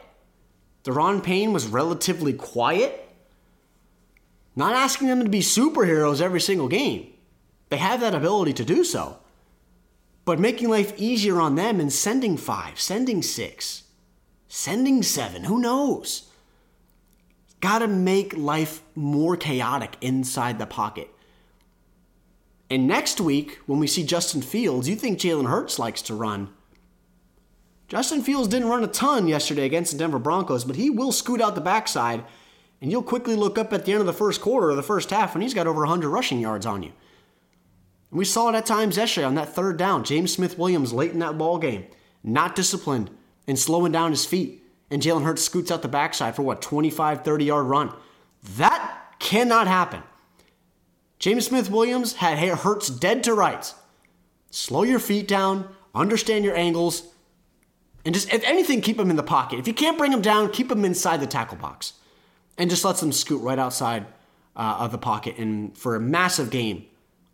[0.85, 3.08] Daron Payne was relatively quiet.
[4.59, 7.13] Not asking them to be superheroes every single game.
[7.69, 9.19] They have that ability to do so.
[10.25, 13.85] But making life easier on them and sending five, sending six,
[14.49, 16.29] sending seven, who knows?
[17.61, 21.09] Got to make life more chaotic inside the pocket.
[22.69, 26.49] And next week, when we see Justin Fields, you think Jalen Hurts likes to run.
[27.87, 31.41] Justin Fields didn't run a ton yesterday against the Denver Broncos, but he will scoot
[31.41, 32.25] out the backside,
[32.81, 35.11] and you'll quickly look up at the end of the first quarter or the first
[35.11, 36.93] half, and he's got over 100 rushing yards on you.
[38.11, 40.05] And we saw it at times yesterday on that third down.
[40.05, 41.87] James Smith Williams late in that ball game,
[42.23, 43.11] not disciplined
[43.47, 44.63] and slowing down his feet.
[44.91, 47.93] And Jalen Hurts scoots out the backside for what, 25, 30 yard run.
[48.57, 50.03] That cannot happen.
[51.19, 53.75] James Smith Williams had Hurts dead to rights.
[54.51, 57.03] Slow your feet down, understand your angles,
[58.05, 59.59] and just, if anything, keep him in the pocket.
[59.59, 61.95] If you can't bring him down, keep him inside the tackle box.
[62.59, 64.07] And just lets them scoot right outside
[64.57, 66.87] uh, of the pocket and for a massive gain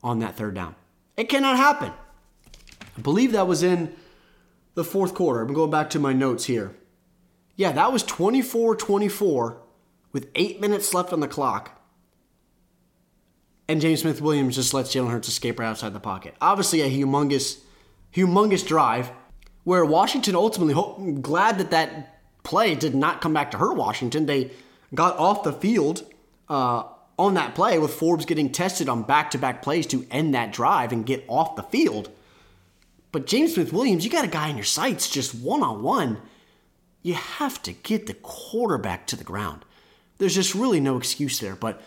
[0.02, 0.74] on that third down.
[1.16, 1.92] It cannot happen.
[2.96, 3.94] I believe that was in
[4.74, 5.40] the fourth quarter.
[5.40, 6.76] I'm going back to my notes here.
[7.56, 9.62] Yeah, that was 24 24
[10.12, 11.80] with eight minutes left on the clock
[13.68, 16.34] and James Smith Williams just lets Jalen Hurts escape right outside the pocket.
[16.40, 17.60] Obviously, a humongous,
[18.14, 19.10] humongous drive
[19.64, 20.74] where Washington ultimately
[21.20, 24.26] glad that that play did not come back to hurt Washington.
[24.26, 24.50] They
[24.92, 26.02] got off the field
[26.48, 26.84] uh,
[27.18, 31.06] on that play with Forbes getting tested on back-to-back plays to end that drive and
[31.06, 32.10] get off the field.
[33.12, 36.20] But James Smith Williams, you got a guy in your sights just one-on-one.
[37.02, 39.64] You have to get the quarterback to the ground.
[40.18, 41.80] There's just really no excuse there, but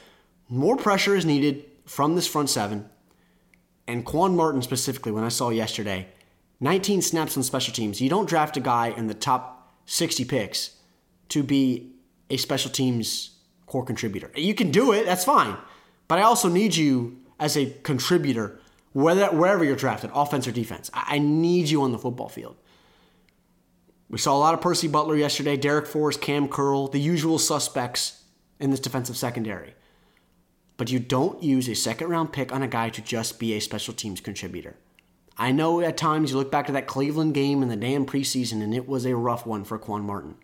[0.47, 2.89] more pressure is needed from this front seven.
[3.87, 6.07] And Quan Martin specifically, when I saw yesterday,
[6.59, 8.01] 19 snaps on special teams.
[8.01, 10.71] You don't draft a guy in the top 60 picks
[11.29, 11.91] to be
[12.29, 13.31] a special teams
[13.65, 14.31] core contributor.
[14.35, 15.57] You can do it, that's fine.
[16.07, 18.59] But I also need you as a contributor,
[18.93, 20.89] whether, wherever you're drafted, offense or defense.
[20.93, 22.55] I need you on the football field.
[24.09, 28.23] We saw a lot of Percy Butler yesterday, Darrick Forrest, Cam Curl, the usual suspects
[28.59, 29.73] in this defensive secondary
[30.77, 33.59] but you don't use a second round pick on a guy to just be a
[33.59, 34.77] special teams contributor.
[35.35, 38.63] I know at times you look back to that Cleveland game in the damn preseason
[38.63, 40.35] and it was a rough one for Quan Martin.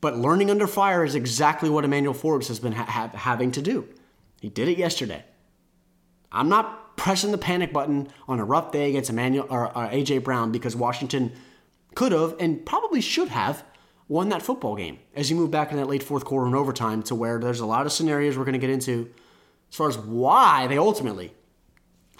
[0.00, 3.86] But learning under fire is exactly what Emmanuel Forbes has been ha- having to do.
[4.40, 5.24] He did it yesterday.
[6.32, 10.24] I'm not pressing the panic button on a rough day against Emmanuel or, or AJ
[10.24, 11.32] Brown because Washington
[11.94, 13.64] could have and probably should have
[14.08, 17.02] won that football game as you move back in that late fourth quarter and overtime
[17.02, 19.10] to where there's a lot of scenarios we're going to get into
[19.70, 21.32] as far as why they ultimately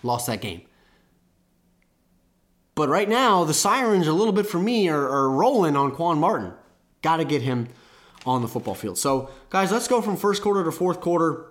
[0.03, 0.63] lost that game.
[2.75, 6.19] But right now, the sirens a little bit for me are, are rolling on Quan
[6.19, 6.53] Martin.
[7.03, 7.69] Got to get him
[8.27, 8.99] on the football field.
[8.99, 11.47] So, guys, let's go from first quarter to fourth quarter.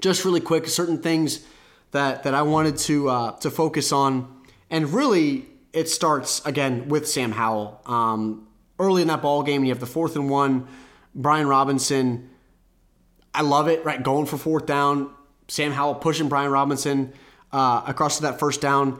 [0.00, 1.46] Just really quick, certain things
[1.92, 7.08] that that I wanted to uh, to focus on, and really, it starts again with
[7.08, 7.80] Sam Howell.
[7.86, 9.64] Um, early in that ball game.
[9.64, 10.66] You have the fourth and one.
[11.14, 12.30] Brian Robinson,
[13.32, 13.84] I love it.
[13.84, 15.10] Right, going for fourth down.
[15.48, 17.12] Sam Howell pushing Brian Robinson
[17.52, 18.98] uh, across to that first down.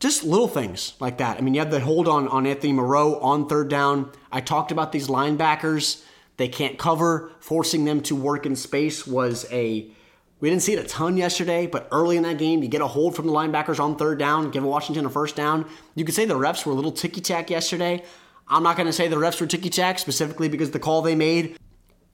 [0.00, 1.38] Just little things like that.
[1.38, 4.12] I mean, you have the hold on on Anthony Moreau on third down.
[4.30, 6.04] I talked about these linebackers.
[6.36, 7.32] They can't cover.
[7.40, 9.90] Forcing them to work in space was a
[10.40, 12.86] we didn't see it a ton yesterday, but early in that game, you get a
[12.86, 15.68] hold from the linebackers on third down, give Washington a first down.
[15.96, 18.04] You could say the refs were a little ticky tack yesterday.
[18.46, 21.16] I'm not going to say the refs were ticky tack specifically because the call they
[21.16, 21.58] made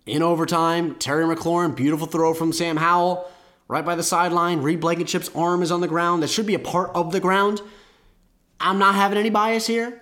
[0.07, 0.95] in overtime.
[0.95, 3.31] Terry McLaurin, beautiful throw from Sam Howell,
[3.69, 4.63] right by the sideline.
[4.63, 6.23] Reed Blankenship's arm is on the ground.
[6.23, 7.61] That should be a part of the ground.
[8.61, 10.01] I'm not having any bias here.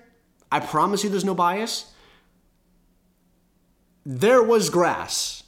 [0.50, 1.92] I promise you there's no bias.
[4.04, 5.44] There was grass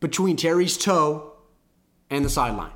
[0.00, 1.32] between Terry's toe
[2.10, 2.72] and the sideline.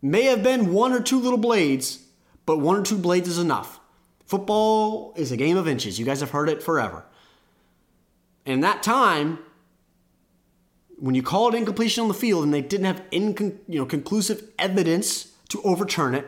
[0.00, 2.04] May have been one or two little blades,
[2.46, 3.80] but one or two blades is enough.
[4.26, 5.98] Football is a game of inches.
[5.98, 7.04] You guys have heard it forever.
[8.46, 9.38] And that time,
[10.98, 13.86] when you call it incompletion on the field and they didn't have incon- you know,
[13.86, 16.26] conclusive evidence to overturn it,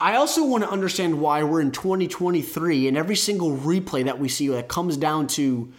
[0.00, 4.28] I also want to understand why we're in 2023 and every single replay that we
[4.28, 5.72] see that comes down to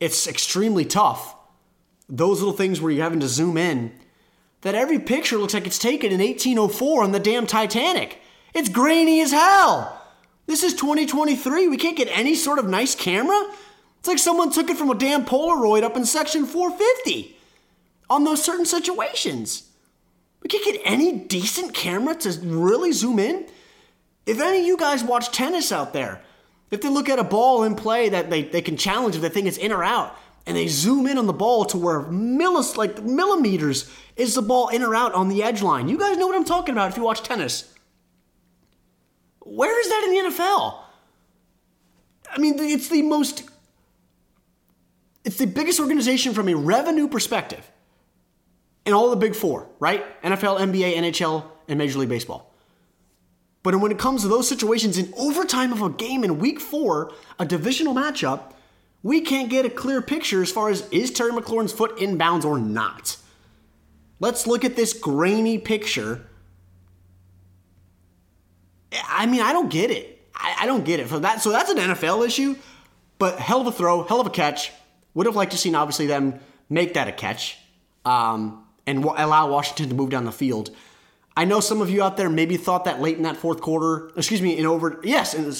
[0.00, 1.36] it's extremely tough.
[2.08, 3.92] Those little things where you're having to zoom in,
[4.62, 8.20] that every picture looks like it's taken in 1804 on the damn Titanic.
[8.54, 10.00] It's grainy as hell.
[10.46, 11.68] This is 2023.
[11.68, 13.40] We can't get any sort of nice camera.
[13.98, 17.36] It's like someone took it from a damn Polaroid up in section 450
[18.10, 19.68] on those certain situations.
[20.42, 23.46] We can't get any decent camera to really zoom in.
[24.26, 26.20] If any of you guys watch tennis out there,
[26.70, 29.28] if they look at a ball in play that they, they can challenge if they
[29.28, 30.16] think it's in or out,
[30.46, 34.68] and they zoom in on the ball to where millis, like millimeters is the ball
[34.68, 35.88] in or out on the edge line.
[35.88, 37.72] You guys know what I'm talking about if you watch tennis.
[39.40, 40.78] Where is that in the NFL?
[42.30, 43.44] I mean, it's the most
[45.24, 47.70] it's the biggest organization from a revenue perspective
[48.84, 50.04] in all the big four, right?
[50.22, 52.52] NFL, NBA, NHL, and Major League Baseball.
[53.62, 57.12] But when it comes to those situations in overtime of a game in week four,
[57.38, 58.52] a divisional matchup,
[59.02, 62.44] we can't get a clear picture as far as is Terry McLaurin's foot in bounds
[62.44, 63.16] or not.
[64.18, 66.26] Let's look at this grainy picture.
[69.08, 70.20] I mean, I don't get it.
[70.34, 71.08] I, I don't get it.
[71.08, 72.56] So, that, so that's an NFL issue,
[73.18, 74.72] but hell of a throw, hell of a catch.
[75.14, 77.58] Would have liked to seen obviously them make that a catch
[78.04, 80.70] um, and w- allow Washington to move down the field.
[81.36, 84.10] I know some of you out there maybe thought that late in that fourth quarter,
[84.16, 85.52] excuse me, in over yes, in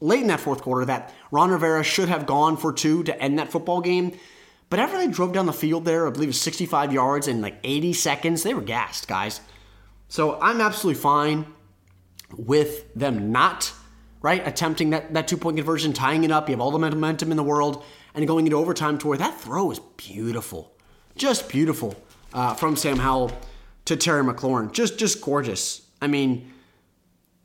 [0.00, 3.38] late in that fourth quarter that Ron Rivera should have gone for two to end
[3.38, 4.16] that football game.
[4.70, 7.40] But after they drove down the field there, I believe it was 65 yards in
[7.40, 9.40] like 80 seconds, they were gassed, guys.
[10.08, 11.46] So I'm absolutely fine
[12.36, 13.72] with them not
[14.20, 16.48] right attempting that, that two point conversion, tying it up.
[16.48, 19.40] You have all the momentum in the world and going into overtime to where that
[19.40, 20.74] throw is beautiful,
[21.16, 21.94] just beautiful
[22.32, 23.32] uh, from Sam Howell
[23.86, 25.82] to Terry McLaurin, just just gorgeous.
[26.00, 26.52] I mean,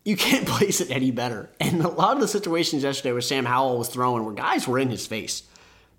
[0.05, 1.49] you can't place it any better.
[1.59, 4.79] And a lot of the situations yesterday where Sam Howell was throwing, where guys were
[4.79, 5.43] in his face,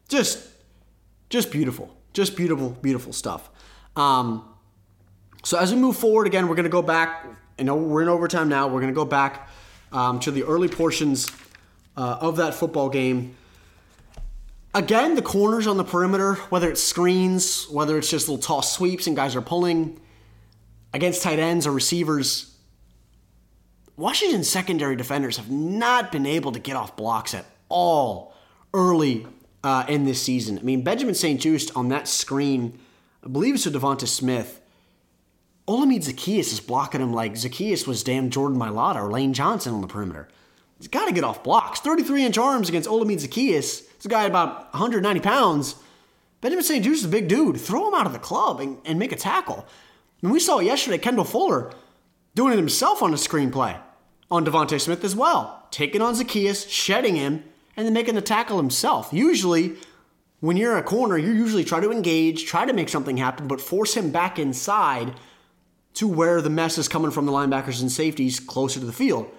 [0.08, 0.46] just
[1.30, 3.50] just beautiful, just beautiful, beautiful stuff.
[3.96, 4.48] Um,
[5.44, 7.26] so as we move forward, again, we're going to go back.
[7.58, 8.66] You know, we're in overtime now.
[8.66, 9.48] We're going to go back
[9.92, 11.30] um, to the early portions
[11.96, 13.36] uh, of that football game.
[14.74, 19.06] Again, the corners on the perimeter, whether it's screens, whether it's just little toss sweeps
[19.06, 20.00] and guys are pulling
[20.92, 22.56] against tight ends or receivers,
[23.96, 28.34] Washington's secondary defenders have not been able to get off blocks at all
[28.72, 29.26] early
[29.62, 30.58] uh, in this season.
[30.58, 32.76] I mean, Benjamin St-Juste on that screen,
[33.24, 34.60] I believe it's to DeVonta Smith.
[35.68, 39.80] Olamide Zaccheaus is blocking him like Zaccheaus was damn Jordan Mailata or Lane Johnson on
[39.80, 40.28] the perimeter.
[40.78, 41.80] He's got to get off blocks.
[41.80, 43.84] 33 inch arms against Olamide Zaccheaus.
[43.96, 45.76] This guy about 190 pounds.
[46.40, 47.60] Benjamin St-Juste is a big dude.
[47.60, 49.66] Throw him out of the club and, and make a tackle.
[50.22, 51.72] And we saw yesterday Kendall Fuller
[52.34, 53.78] doing it himself on a screenplay
[54.30, 55.66] on DeVonta Smith as well.
[55.70, 57.44] Taking on Zaccheaus, shedding him,
[57.76, 59.12] and then making the tackle himself.
[59.12, 59.76] Usually,
[60.40, 63.60] when you're a corner, you usually try to engage, try to make something happen, but
[63.60, 65.14] force him back inside
[65.94, 69.30] to where the mess is coming from the linebackers and safeties closer to the field.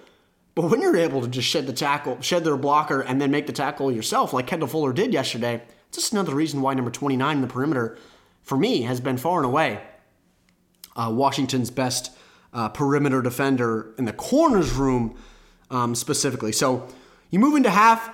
[0.56, 3.46] But when you're able to just shed the tackle, shed their blocker, and then make
[3.46, 7.36] the tackle yourself, like Kendall Fuller did yesterday, it's just another reason why number 29
[7.36, 7.98] in the perimeter,
[8.42, 9.82] for me, has been far and away
[10.96, 12.10] uh, Washington's best
[12.52, 15.14] uh, perimeter defender in the corners room
[15.70, 16.52] um, specifically.
[16.52, 16.88] So
[17.30, 18.10] you move into half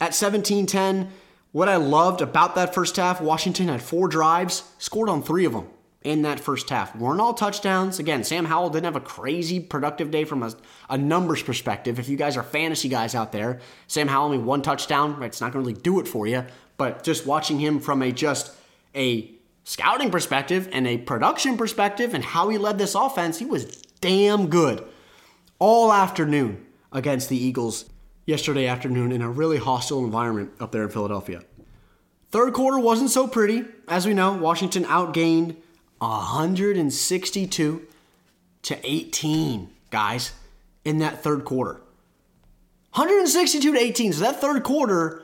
[0.00, 1.12] at 17 10.
[1.52, 5.52] What I loved about that first half, Washington had four drives, scored on three of
[5.52, 5.68] them
[6.04, 6.94] in that first half.
[6.94, 7.98] Weren't all touchdowns.
[7.98, 10.52] Again, Sam Howell didn't have a crazy productive day from a,
[10.90, 11.98] a numbers perspective.
[11.98, 15.40] If you guys are fantasy guys out there, Sam Howell, mean, one touchdown, right, it's
[15.40, 16.44] not going to really do it for you.
[16.76, 18.54] But just watching him from a just
[18.94, 19.32] a
[19.64, 23.64] scouting perspective and a production perspective and how he led this offense, he was
[24.00, 24.84] damn good
[25.58, 27.86] all afternoon against the Eagles
[28.26, 31.42] yesterday afternoon in a really hostile environment up there in Philadelphia.
[32.30, 33.64] Third quarter wasn't so pretty.
[33.88, 35.56] As we know, Washington outgained
[35.98, 37.86] 162
[38.62, 40.32] to 18, guys,
[40.84, 41.80] in that third quarter.
[42.94, 44.12] 162 to 18.
[44.12, 45.22] So that third quarter,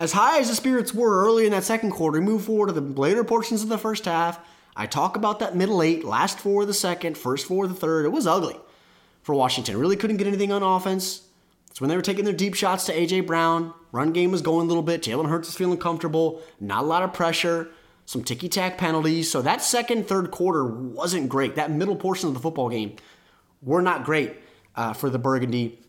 [0.00, 2.72] as high as the spirits were early in that second quarter, we move forward to
[2.72, 4.40] the later portions of the first half.
[4.74, 7.78] I talk about that middle eight, last four of the second, first four of the
[7.78, 8.06] third.
[8.06, 8.58] It was ugly
[9.22, 9.76] for Washington.
[9.76, 11.22] Really couldn't get anything on offense.
[11.70, 13.20] It's when they were taking their deep shots to A.J.
[13.20, 13.74] Brown.
[13.92, 15.02] Run game was going a little bit.
[15.02, 16.42] Jalen Hurts was feeling comfortable.
[16.60, 17.68] Not a lot of pressure.
[18.12, 19.30] Some ticky tack penalties.
[19.30, 21.54] So that second, third quarter wasn't great.
[21.54, 22.96] That middle portion of the football game
[23.62, 24.34] were not great
[24.76, 25.80] uh, for the Burgundy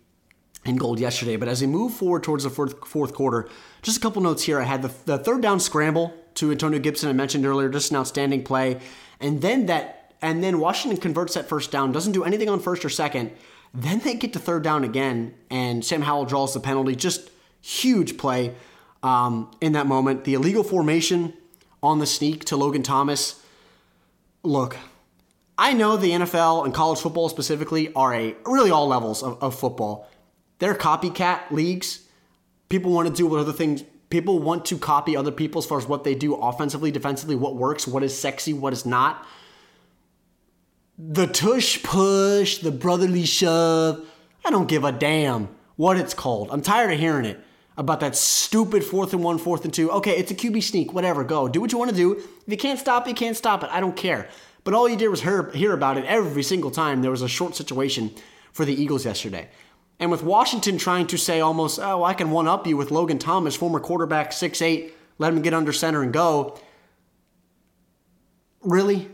[0.64, 1.36] and gold yesterday.
[1.36, 3.50] But as they move forward towards the fourth, fourth quarter,
[3.82, 4.58] just a couple notes here.
[4.62, 7.10] I had the, the third down scramble to Antonio Gibson.
[7.10, 8.80] I mentioned earlier, just an outstanding play,
[9.20, 11.92] and then that, and then Washington converts that first down.
[11.92, 13.34] Doesn't do anything on first or second.
[13.74, 16.96] Then they get to third down again, and Sam Howell draws the penalty.
[16.96, 18.56] Just huge play
[19.04, 20.24] um, in that moment.
[20.24, 21.34] The illegal formation
[21.84, 23.42] on the sneak to Logan Thomas.
[24.42, 24.78] Look,
[25.58, 29.54] I know the NFL and college football specifically are a really all levels of, of
[29.60, 30.08] football.
[30.60, 32.08] They're copycat leagues.
[32.70, 33.84] People want to do what other things.
[34.10, 37.56] People want to copy other people as far as what they do offensively, defensively, what
[37.56, 39.28] works, what is sexy, what is not.
[40.98, 44.08] The tush push, the brotherly shove.
[44.46, 46.50] I don't give a damn what it's called.
[46.52, 47.44] I'm tired of hearing it
[47.78, 49.92] about that stupid fourth and one, fourth and two.
[49.92, 51.24] Okay, it's a QB sneak, whatever.
[51.24, 52.14] Go do what you want to do.
[52.14, 53.70] If you can't stop it, you can't stop it.
[53.72, 54.30] I don't care.
[54.64, 57.28] But all you did was hear, hear about it every single time there was a
[57.28, 58.12] short situation
[58.52, 59.50] for the Eagles yesterday.
[60.00, 63.20] And with Washington trying to say almost, oh, I can one up you with Logan
[63.20, 66.60] Thomas, former quarterback, six eight, let him get under center and go.
[68.62, 69.10] Really?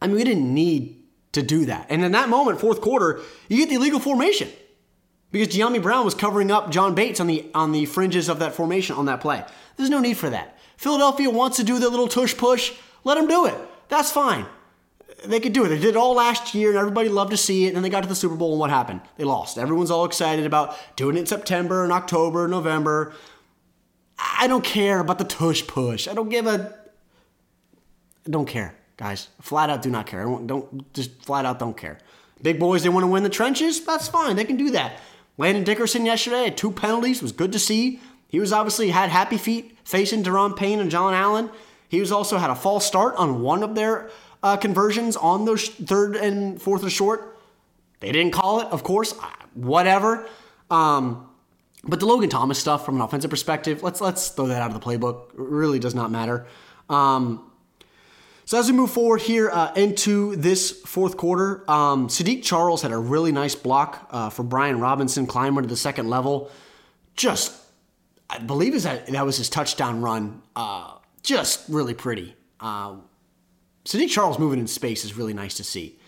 [0.00, 1.02] I mean, we didn't need
[1.32, 1.86] to do that.
[1.88, 4.48] And in that moment, fourth quarter, you get the illegal formation
[5.30, 8.54] because Dyami Brown was covering up John Bates on the on the fringes of that
[8.54, 9.44] formation on that play.
[9.76, 10.58] There's no need for that.
[10.76, 12.72] Philadelphia wants to do the little tush push.
[13.04, 13.54] Let them do it.
[13.88, 14.46] That's fine.
[15.24, 15.68] They could do it.
[15.68, 17.68] They did it all last year, and everybody loved to see it.
[17.68, 19.00] And then they got to the Super Bowl, and what happened?
[19.16, 19.58] They lost.
[19.58, 23.12] Everyone's all excited about doing it in September and October, November.
[24.18, 26.06] I don't care about the tush push.
[26.06, 26.74] I don't give a.
[28.26, 29.28] I don't care, guys.
[29.40, 30.24] Flat out, do not care.
[30.24, 31.98] Don't just flat out don't care.
[32.42, 33.84] Big boys, they want to win the trenches.
[33.84, 34.36] That's fine.
[34.36, 35.00] They can do that.
[35.38, 37.22] Landon Dickerson yesterday had two penalties.
[37.22, 38.00] Was good to see.
[38.28, 41.50] He was obviously had happy feet facing Daron Payne and John Allen.
[41.88, 44.10] He was also had a false start on one of their
[44.42, 47.38] uh, conversions on those third and fourth or short.
[48.00, 49.14] They didn't call it, of course.
[49.54, 50.28] Whatever.
[50.70, 51.28] Um,
[51.84, 54.78] but the Logan Thomas stuff from an offensive perspective, let's let's throw that out of
[54.78, 55.30] the playbook.
[55.30, 56.46] It really does not matter.
[56.90, 57.47] Um,
[58.48, 62.92] so as we move forward here uh, into this fourth quarter, um, Saahdiq Charles had
[62.92, 66.50] a really nice block uh, for Brian Robinson, climber to the second level.
[67.14, 67.54] Just,
[68.30, 70.40] I believe is that that was his touchdown run.
[70.56, 72.36] Uh, just really pretty.
[72.58, 72.94] Uh,
[73.84, 75.98] Saahdiq Charles moving in space is really nice to see.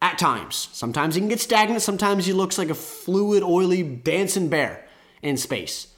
[0.00, 1.82] At times, sometimes he can get stagnant.
[1.82, 4.86] Sometimes he looks like a fluid, oily dancing bear
[5.22, 5.88] in space.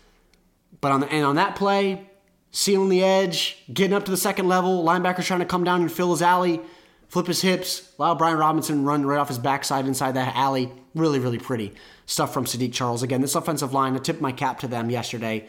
[0.81, 2.09] But on the, and on that play,
[2.57, 5.93] sealing the edge, getting up to the second level, Linebackers trying to come down and
[5.93, 6.59] fill his alley,
[7.07, 10.73] flip his hips, allow Brian Robinson run right off his backside inside that alley.
[10.95, 11.75] Really, really pretty
[12.07, 13.03] stuff from Saahdiq Charles.
[13.03, 15.47] Again, this offensive line, I tipped my cap to them yesterday.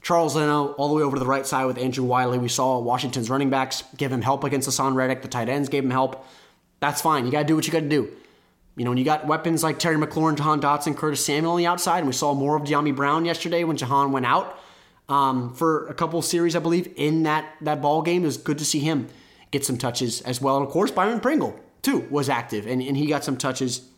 [0.00, 2.38] Charles Leno all the way over to the right side with Andrew Wylie.
[2.38, 5.20] We saw Washington's running backs give him help against Haason Reddick.
[5.20, 6.24] The tight ends gave him help.
[6.80, 7.26] That's fine.
[7.26, 8.08] You got to do what you got to do.
[8.76, 11.66] You know, when you got weapons like Terry McLaurin, Jahan Dotson, Curtis Samuel on the
[11.66, 14.58] outside, and we saw more of Dyami Brown yesterday when Jahan went out
[15.08, 18.22] um, for a couple series, I believe, in that, that ball game.
[18.22, 19.08] It was good to see him
[19.50, 20.56] get some touches as well.
[20.56, 23.88] And of course, Byron Pringle, too, was active, and, and he got some touches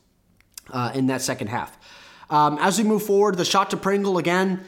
[0.71, 1.79] uh, in that second half.
[2.31, 4.65] Um, as we move forward, the shot to Pringle again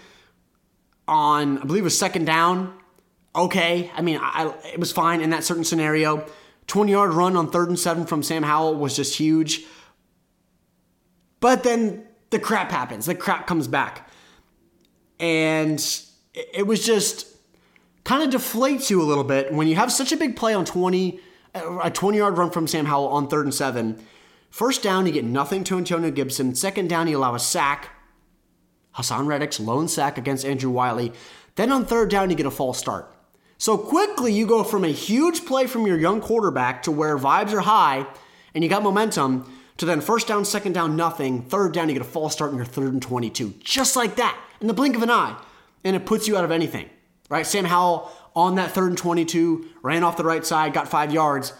[1.06, 2.74] on, I believe it was second down.
[3.34, 3.90] Okay.
[3.94, 6.26] I mean, I, it was fine in that certain scenario.
[6.68, 9.64] 20 yard run on third and seven from Sam Howell was just huge.
[11.40, 13.06] But then the crap happens.
[13.06, 14.08] The crap comes back.
[15.18, 15.80] And
[16.34, 17.26] it was just
[18.04, 20.64] kind of deflates you a little bit when you have such a big play on
[20.64, 21.20] 20,
[21.54, 24.02] uh, a 20 yard run from Sam Howell on third and seven.
[24.50, 26.54] First down, you get nothing to Antonio Gibson.
[26.54, 27.90] Second down, you allow a sack.
[28.96, 31.12] Haason Reddick's lone sack against Andrew Wylie.
[31.54, 33.14] Then on third down, you get a false start.
[33.58, 37.52] So quickly, you go from a huge play from your young quarterback to where vibes
[37.52, 38.06] are high
[38.54, 41.42] and you got momentum to then first down, second down, nothing.
[41.42, 43.54] Third down, you get a false start in your third and 22.
[43.60, 45.36] Just like that, in the blink of an eye.
[45.84, 46.88] And it puts you out of anything,
[47.28, 47.46] right?
[47.46, 51.52] Sam Howell on that third and 22 ran off the right side, got five yards.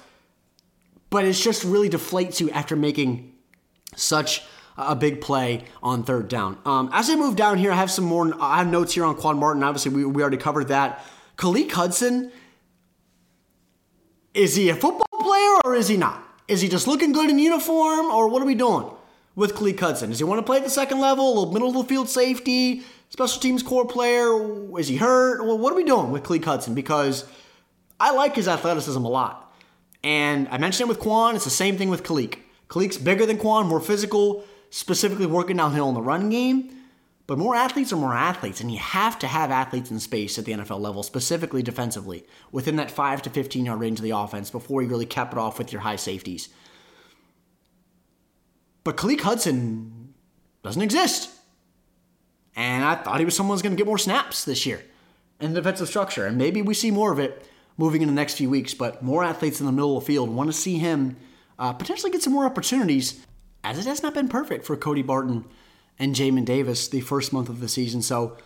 [1.09, 3.33] But it just really deflates you after making
[3.97, 4.43] such
[4.77, 6.59] a big play on third down.
[6.65, 8.33] Um, as I move down here, I have some more.
[8.41, 9.63] I have notes here on Quan Martin.
[9.63, 11.05] Obviously, we, we already covered that.
[11.37, 12.31] Khaleke Hudson,
[14.35, 16.23] is he a football player or is he not?
[16.47, 18.91] Is he just looking good in uniform or what are we doing?
[19.37, 20.11] with Khaleke Hudson?
[20.11, 22.09] Does he want to play at the second level, a little middle of the field
[22.09, 24.79] safety, special teams core player?
[24.79, 25.45] Is he hurt?
[25.45, 26.75] Well, what are we doing with Khaleke Hudson?
[26.75, 27.27] Because
[28.01, 29.55] I like his athleticism a lot.
[30.03, 31.37] And I mentioned it with Quan.
[31.37, 32.39] It's the same thing with Khaleke.
[32.69, 36.77] Khaleke's bigger than Quan, more physical, specifically working downhill in the run game.
[37.27, 40.47] But more athletes are more athletes, and you have to have athletes in space at
[40.47, 44.51] the NFL level, specifically defensively, within that 5 to 15 yard range of the offense
[44.51, 46.49] before you really cap it off with your high safeties.
[48.83, 50.15] But Khaleke Hudson
[50.65, 51.31] doesn't exist.
[52.57, 54.83] And I thought he was someone who's going to get more snaps this year
[55.41, 56.27] in the defensive structure.
[56.27, 57.47] And maybe we see more of it
[57.77, 58.75] moving in the next few weeks.
[58.75, 61.17] But more athletes in the middle of the field want to see him
[61.59, 63.25] uh, potentially get some more opportunities,
[63.63, 65.45] as it has not been perfect for Cody Barton
[65.99, 68.03] and Jamin Davis the first month of the season.
[68.03, 68.37] So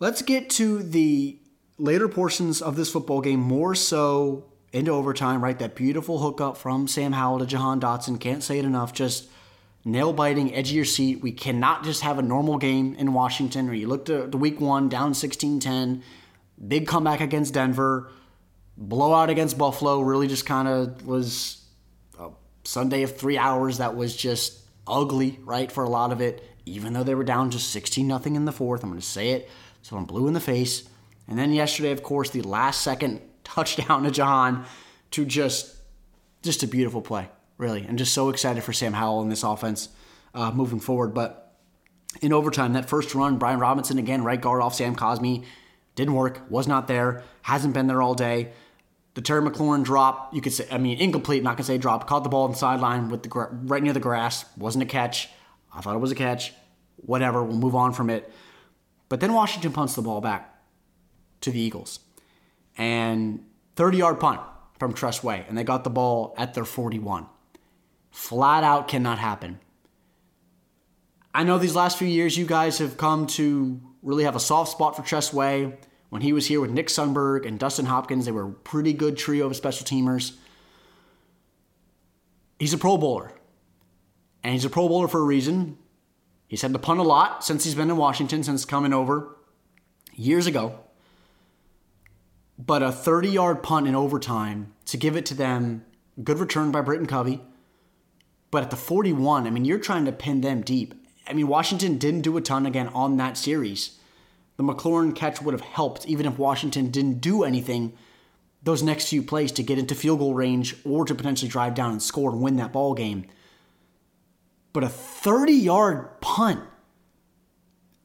[0.00, 1.38] let's get to the
[1.78, 5.58] later portions of this football game, more so into overtime, right?
[5.58, 8.18] That beautiful hookup from Sam Howell to Jahan Dotson.
[8.18, 8.92] Can't say it enough.
[8.92, 9.28] Just
[9.84, 11.22] nail biting, edge of your seat.
[11.22, 14.60] We cannot just have a normal game in Washington where you look to the week
[14.60, 16.02] one down 16 10,
[16.66, 18.10] big comeback against Denver,
[18.76, 21.64] blowout against Buffalo, really just kind of was
[22.18, 22.30] a
[22.64, 26.92] Sunday of three hours that was just ugly, right, for a lot of it, even
[26.92, 28.82] though they were down just 16 nothing in the fourth.
[28.82, 29.48] I'm going to say it,
[29.82, 30.88] so I'm blue in the face.
[31.28, 34.64] And then yesterday, of course, the last second touchdown to Jahan
[35.12, 35.76] to just
[36.42, 37.28] just a beautiful play
[37.58, 39.88] really, and just so excited for Sam Howell in this offense
[40.34, 41.14] uh, moving forward.
[41.14, 41.56] But
[42.20, 45.44] in overtime, that first run, Brian Robinson again, right guard off Sam Cosmi,
[45.94, 48.52] didn't work, was not there, hasn't been there all day.
[49.14, 52.24] The Terry McLaurin drop, you could say, I mean, incomplete, not gonna say drop, caught
[52.24, 55.28] the ball on the sideline with the right near the grass, wasn't a catch.
[55.74, 56.52] I thought it was a catch.
[56.96, 58.30] Whatever, we'll move on from it.
[59.08, 60.54] But then Washington punts the ball back
[61.42, 62.00] to the Eagles.
[62.78, 63.44] And
[63.76, 64.40] 30 yard punt
[64.78, 67.26] from Tress Way, and they got the ball at their 41.
[68.12, 69.58] Flat out cannot happen.
[71.34, 74.70] I know these last few years you guys have come to really have a soft
[74.70, 75.78] spot for Tress Way.
[76.10, 79.16] When he was here with Nick Sundberg and Dustin Hopkins, they were a pretty good
[79.16, 80.36] trio of special teamers.
[82.58, 83.32] He's a Pro Bowler.
[84.44, 85.78] And he's a Pro Bowler for a reason.
[86.48, 89.38] He's had to punt a lot since he's been in Washington, since coming over
[90.14, 90.80] years ago.
[92.58, 95.86] But a 30 yard punt in overtime to give it to them,
[96.22, 97.40] good return by Britton Covey
[98.52, 100.94] but at the 41, I mean, you're trying to pin them deep.
[101.26, 103.98] I mean, Washington didn't do a ton again on that series.
[104.56, 107.94] The McLaurin catch would have helped, even if Washington didn't do anything
[108.62, 111.90] those next few plays to get into field goal range or to potentially drive down
[111.90, 113.26] and score and win that ball game.
[114.72, 116.60] But a 30 yard punt,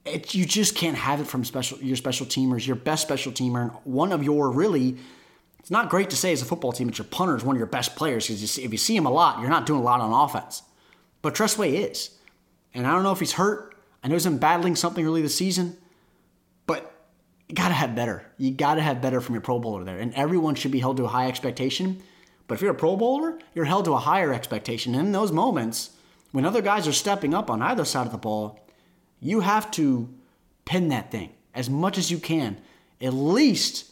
[0.05, 3.61] it, you just can't have it from special your special teamers, your best special teamer,
[3.63, 4.97] and one of your really
[5.67, 7.57] it's not great to say as a football team that your punter is one of
[7.57, 9.99] your best players because if you see him a lot, you're not doing a lot
[9.99, 10.63] on offense.
[11.21, 12.11] But Tress Way is.
[12.73, 13.75] And I don't know if he's hurt.
[14.01, 15.75] I know he's been battling something early this season.
[16.67, 16.95] But
[17.49, 18.25] you got to have better.
[18.37, 19.99] You got to have better from your Pro Bowler there.
[19.99, 22.01] And everyone should be held to a high expectation.
[22.47, 24.95] But if you're a Pro Bowler, you're held to a higher expectation.
[24.95, 25.89] And in those moments,
[26.31, 28.57] when other guys are stepping up on either side of the ball,
[29.19, 30.07] you have to
[30.63, 32.61] pin that thing as much as you can.
[33.01, 33.86] At least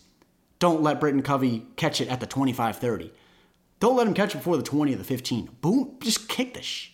[0.66, 3.11] don't let Britton Covey catch it at the 25 30.
[3.80, 5.57] Don't let him catch it before the 20 or the 15.
[5.61, 6.89] Boom, just kick the sh-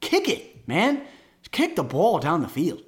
[0.00, 1.02] kick it, man.
[1.42, 2.82] Just kick the ball down the field.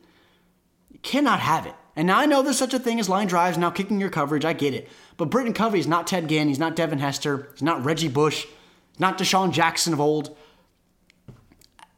[0.90, 1.74] You cannot have it.
[1.94, 4.46] And now I know there's such a thing as line drives, now kicking your coverage,
[4.46, 4.88] I get it.
[5.18, 8.46] But Britton Covey is not Ted Ginn, he's not Devin Hester, he's not Reggie Bush,
[8.92, 10.34] he's not DeSean Jackson of old.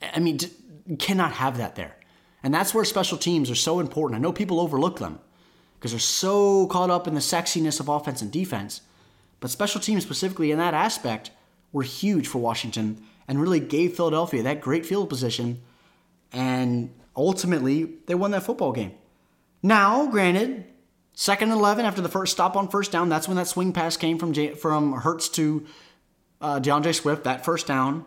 [0.02, 0.40] I mean,
[0.88, 1.94] you cannot have that there.
[2.42, 4.18] And that's where special teams are so important.
[4.18, 5.20] I know people overlook them
[5.74, 8.80] because they're so caught up in the sexiness of offense and defense.
[9.40, 11.30] But special teams, specifically in that aspect,
[11.72, 15.60] were huge for Washington and really gave Philadelphia that great field position.
[16.32, 18.92] And ultimately, they won that football game.
[19.62, 20.64] Now, granted,
[21.14, 23.96] second and 11 after the first stop on first down, that's when that swing pass
[23.96, 25.66] came from, J- from Hurts to
[26.40, 28.04] uh, D'Andre Swift, that first down.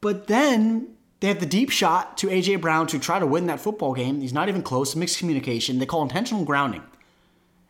[0.00, 2.56] But then they have the deep shot to A.J.
[2.56, 4.20] Brown to try to win that football game.
[4.20, 5.78] He's not even close, mixed communication.
[5.78, 6.82] They call intentional grounding.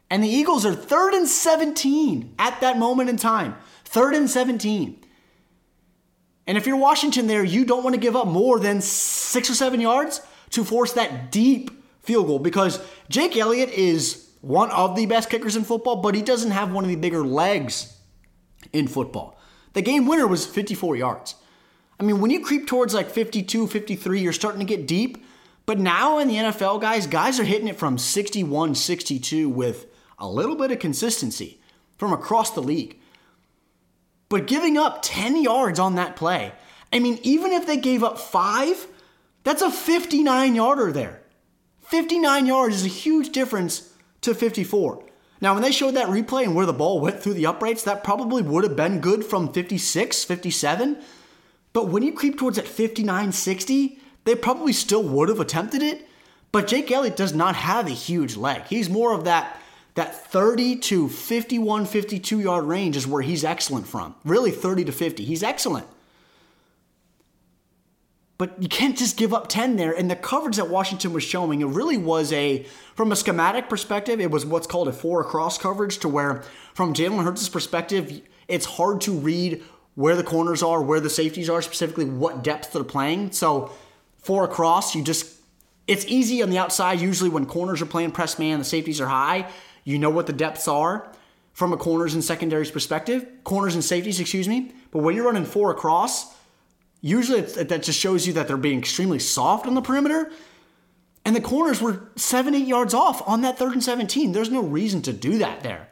[0.08, 3.56] And the Eagles are third and 17 at that moment in time.
[3.84, 5.04] Third and 17.
[6.46, 9.54] And if you're Washington there, you don't want to give up more than six or
[9.54, 10.20] seven yards
[10.50, 11.70] to force that deep
[12.00, 16.22] field goal because Jake Elliott is one of the best kickers in football, but he
[16.22, 17.96] doesn't have one of the bigger legs
[18.72, 19.38] in football.
[19.74, 21.34] The game winner was 54 yards.
[22.00, 25.24] I mean, when you creep towards like 52, 53, you're starting to get deep.
[25.66, 29.86] But now in the NFL, guys, guys are hitting it from 61, 62 with
[30.18, 31.60] a little bit of consistency
[31.98, 32.98] from across the league.
[34.30, 36.52] But giving up 10 yards on that play
[36.92, 38.86] I mean, even if they gave up five,
[39.44, 41.22] that's a 59 yarder there.
[41.82, 43.92] 59 yards is a huge difference
[44.22, 45.04] to 54.
[45.40, 48.04] Now, when they showed that replay and where the ball went through the uprights, that
[48.04, 50.98] probably would have been good from 56, 57.
[51.72, 56.06] But when you creep towards that 59, 60, they probably still would have attempted it.
[56.52, 58.62] But Jake Elliott does not have a huge leg.
[58.68, 59.56] He's more of that
[59.94, 64.14] that 30 to 51, 52 yard range is where he's excellent from.
[64.24, 65.24] Really 30 to 50.
[65.24, 65.86] He's excellent.
[68.38, 69.92] But you can't just give up 10 there.
[69.92, 72.64] And the coverage that Washington was showing, it really was a,
[72.94, 76.42] from a schematic perspective, it was what's called a four across coverage, to where,
[76.72, 79.62] from Jalen Hurts' perspective, it's hard to read
[80.00, 83.32] where the corners are, where the safeties are, specifically what depth they're playing.
[83.32, 83.70] So,
[84.16, 85.30] four across, you just,
[85.86, 87.00] it's easy on the outside.
[87.00, 89.50] Usually, when corners are playing press man, the safeties are high.
[89.84, 91.12] You know what the depths are
[91.52, 94.72] from a corners and secondaries perspective, corners and safeties, excuse me.
[94.90, 96.34] But when you're running four across,
[97.02, 100.32] usually that just shows you that they're being extremely soft on the perimeter.
[101.26, 104.32] And the corners were seven, eight yards off on that third and 17.
[104.32, 105.90] There's no reason to do that there.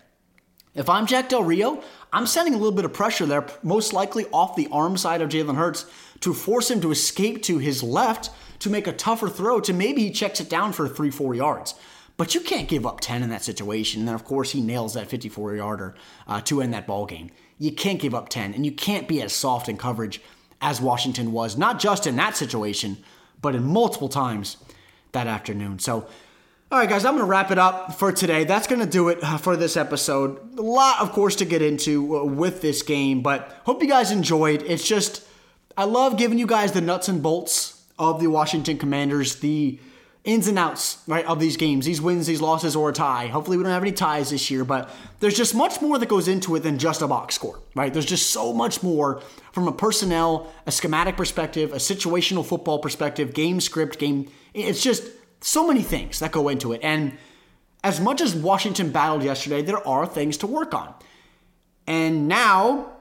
[0.74, 1.82] If I'm Jack Del Rio,
[2.12, 5.28] I'm sending a little bit of pressure there, most likely off the arm side of
[5.28, 5.86] Jalen Hurts,
[6.20, 8.30] to force him to escape to his left
[8.60, 11.74] to make a tougher throw to maybe he checks it down for three, four yards.
[12.16, 14.00] But you can't give up 10 in that situation.
[14.00, 15.94] And then, of course, he nails that 54 yarder
[16.26, 17.30] uh, to end that ball game.
[17.58, 20.20] You can't give up 10, and you can't be as soft in coverage
[20.60, 22.98] as Washington was, not just in that situation,
[23.40, 24.56] but in multiple times
[25.12, 25.78] that afternoon.
[25.78, 26.08] So,
[26.70, 28.44] all right, guys, I'm going to wrap it up for today.
[28.44, 30.58] That's going to do it uh, for this episode.
[30.58, 34.10] A lot, of course, to get into uh, with this game, but hope you guys
[34.10, 34.62] enjoyed.
[34.62, 35.26] It's just,
[35.78, 39.80] I love giving you guys the nuts and bolts of the Washington Commanders, the
[40.24, 43.28] ins and outs, right, of these games, these wins, these losses, or a tie.
[43.28, 44.90] Hopefully, we don't have any ties this year, but
[45.20, 47.94] there's just much more that goes into it than just a box score, right?
[47.94, 53.32] There's just so much more from a personnel, a schematic perspective, a situational football perspective,
[53.32, 54.30] game script, game.
[54.52, 55.04] It's just
[55.40, 56.80] so many things that go into it.
[56.82, 57.16] And
[57.84, 60.94] as much as Washington battled yesterday, there are things to work on.
[61.86, 62.92] And now,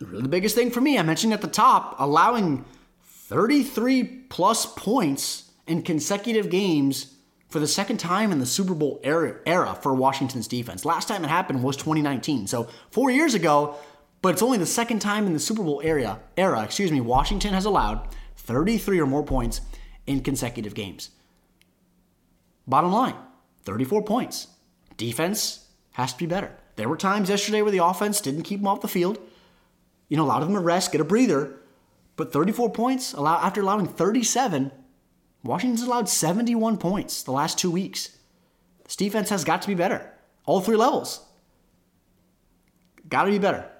[0.00, 2.64] really the biggest thing for me, I mentioned at the top, allowing
[3.02, 7.14] 33 plus points in consecutive games
[7.48, 10.84] for the second time in the Super Bowl era, era for Washington's defense.
[10.84, 13.74] Last time it happened was 2019, so four years ago,
[14.22, 17.54] but it's only the second time in the Super Bowl era, era, excuse me, Washington
[17.54, 19.60] has allowed 33 or more points
[20.06, 21.10] in consecutive games.
[22.68, 23.16] Bottom line,
[23.64, 24.48] 34 points.
[24.96, 26.54] Defense has to be better.
[26.76, 29.18] There were times yesterday where the offense didn't keep them off the field.
[30.08, 31.56] You know, a lot of them a rest, get a breather.
[32.16, 34.70] But 34 points allow, after allowing 37
[35.42, 38.10] Washington's allowed 71 points the last two weeks.
[38.84, 40.12] This defense has got to be better.
[40.44, 41.24] All three levels.
[43.08, 43.70] Got to be better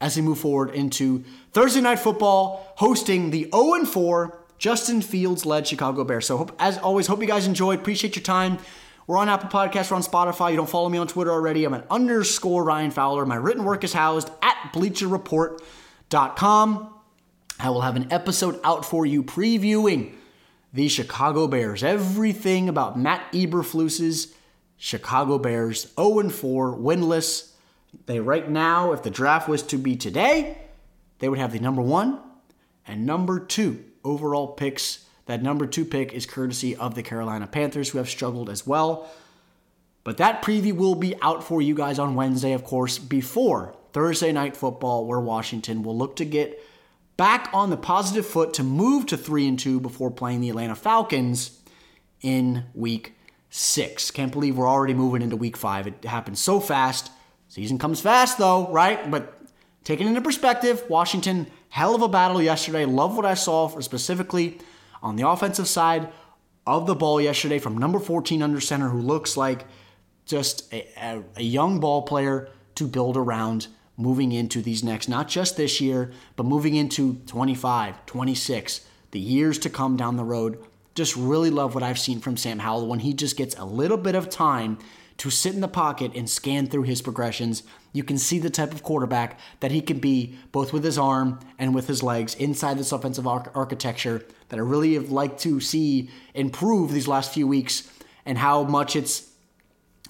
[0.00, 5.66] as we move forward into Thursday night football, hosting the 0 4 Justin Fields led
[5.66, 6.26] Chicago Bears.
[6.26, 7.78] So, hope, as always, hope you guys enjoyed.
[7.78, 8.58] Appreciate your time.
[9.06, 10.50] We're on Apple Podcasts, we're on Spotify.
[10.50, 11.64] You don't follow me on Twitter already.
[11.64, 13.24] I'm an underscore Ryan Fowler.
[13.24, 16.94] My written work is housed at bleacherreport.com.
[17.58, 20.12] I will have an episode out for you previewing
[20.74, 21.82] the Chicago Bears.
[21.82, 24.34] Everything about Matt Eberflus's
[24.76, 27.52] Chicago Bears 0 4, winless.
[28.04, 30.58] They right now, if the draft was to be today,
[31.20, 32.20] they would have the number one
[32.86, 35.04] and number two overall picks.
[35.26, 39.10] That number two pick is courtesy of the Carolina Panthers, who have struggled as well.
[40.04, 44.32] But that preview will be out for you guys on Wednesday, of course, before Thursday
[44.32, 46.62] night football, where Washington will look to get
[47.18, 50.74] back on the positive foot to move to 3 and 2 before playing the Atlanta
[50.74, 51.60] Falcons
[52.22, 53.14] in week
[53.50, 54.10] 6.
[54.12, 55.86] Can't believe we're already moving into week 5.
[55.88, 57.10] It happened so fast.
[57.48, 59.10] Season comes fast though, right?
[59.10, 59.37] But
[59.88, 62.84] taking into perspective, Washington hell of a battle yesterday.
[62.84, 64.58] Love what I saw for specifically
[65.02, 66.12] on the offensive side
[66.66, 69.64] of the ball yesterday from number 14 under center who looks like
[70.26, 75.26] just a, a, a young ball player to build around moving into these next, not
[75.26, 78.82] just this year, but moving into 25, 26,
[79.12, 80.62] the years to come down the road.
[80.94, 83.96] Just really love what I've seen from Sam Howell when he just gets a little
[83.96, 84.76] bit of time
[85.16, 87.62] to sit in the pocket and scan through his progressions.
[87.92, 91.40] You can see the type of quarterback that he can be, both with his arm
[91.58, 96.10] and with his legs, inside this offensive architecture that I really have liked to see
[96.34, 97.90] improve these last few weeks
[98.26, 99.30] and how much it's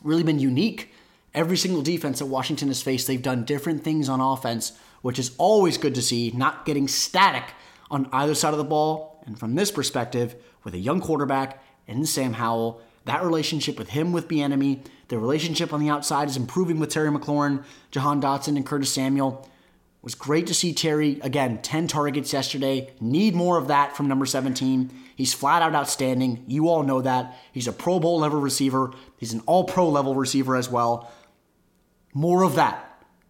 [0.03, 0.93] really been unique
[1.35, 4.72] every single defense that Washington has faced, they've done different things on offense,
[5.03, 7.45] which is always good to see, not getting static
[7.91, 9.22] on either side of the ball.
[9.26, 14.12] And from this perspective, with a young quarterback and Sam Howell, that relationship with him
[14.12, 18.64] with Bieniemy, the relationship on the outside is improving with Terry McLaurin, Jahan Dotson, and
[18.64, 19.48] Curtis Samuel.
[20.02, 22.92] was great to see Terry again, 10 targets yesterday.
[23.00, 24.90] Need more of that from number 17.
[25.16, 26.44] He's flat out outstanding.
[26.46, 27.36] You all know that.
[27.52, 28.92] He's a Pro Bowl level receiver.
[29.16, 31.11] He's an all pro level receiver as well.
[32.14, 32.84] More of that.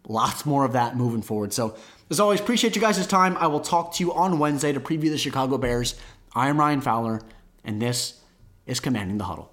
[0.06, 1.52] Lots more of that moving forward.
[1.52, 1.76] So,
[2.10, 3.36] as always, appreciate you guys' time.
[3.36, 5.94] I will talk to you on Wednesday to preview the Chicago Bears.
[6.34, 7.20] I am Ryan Fowler,
[7.64, 8.20] and this
[8.66, 9.52] is Commanding the Huddle.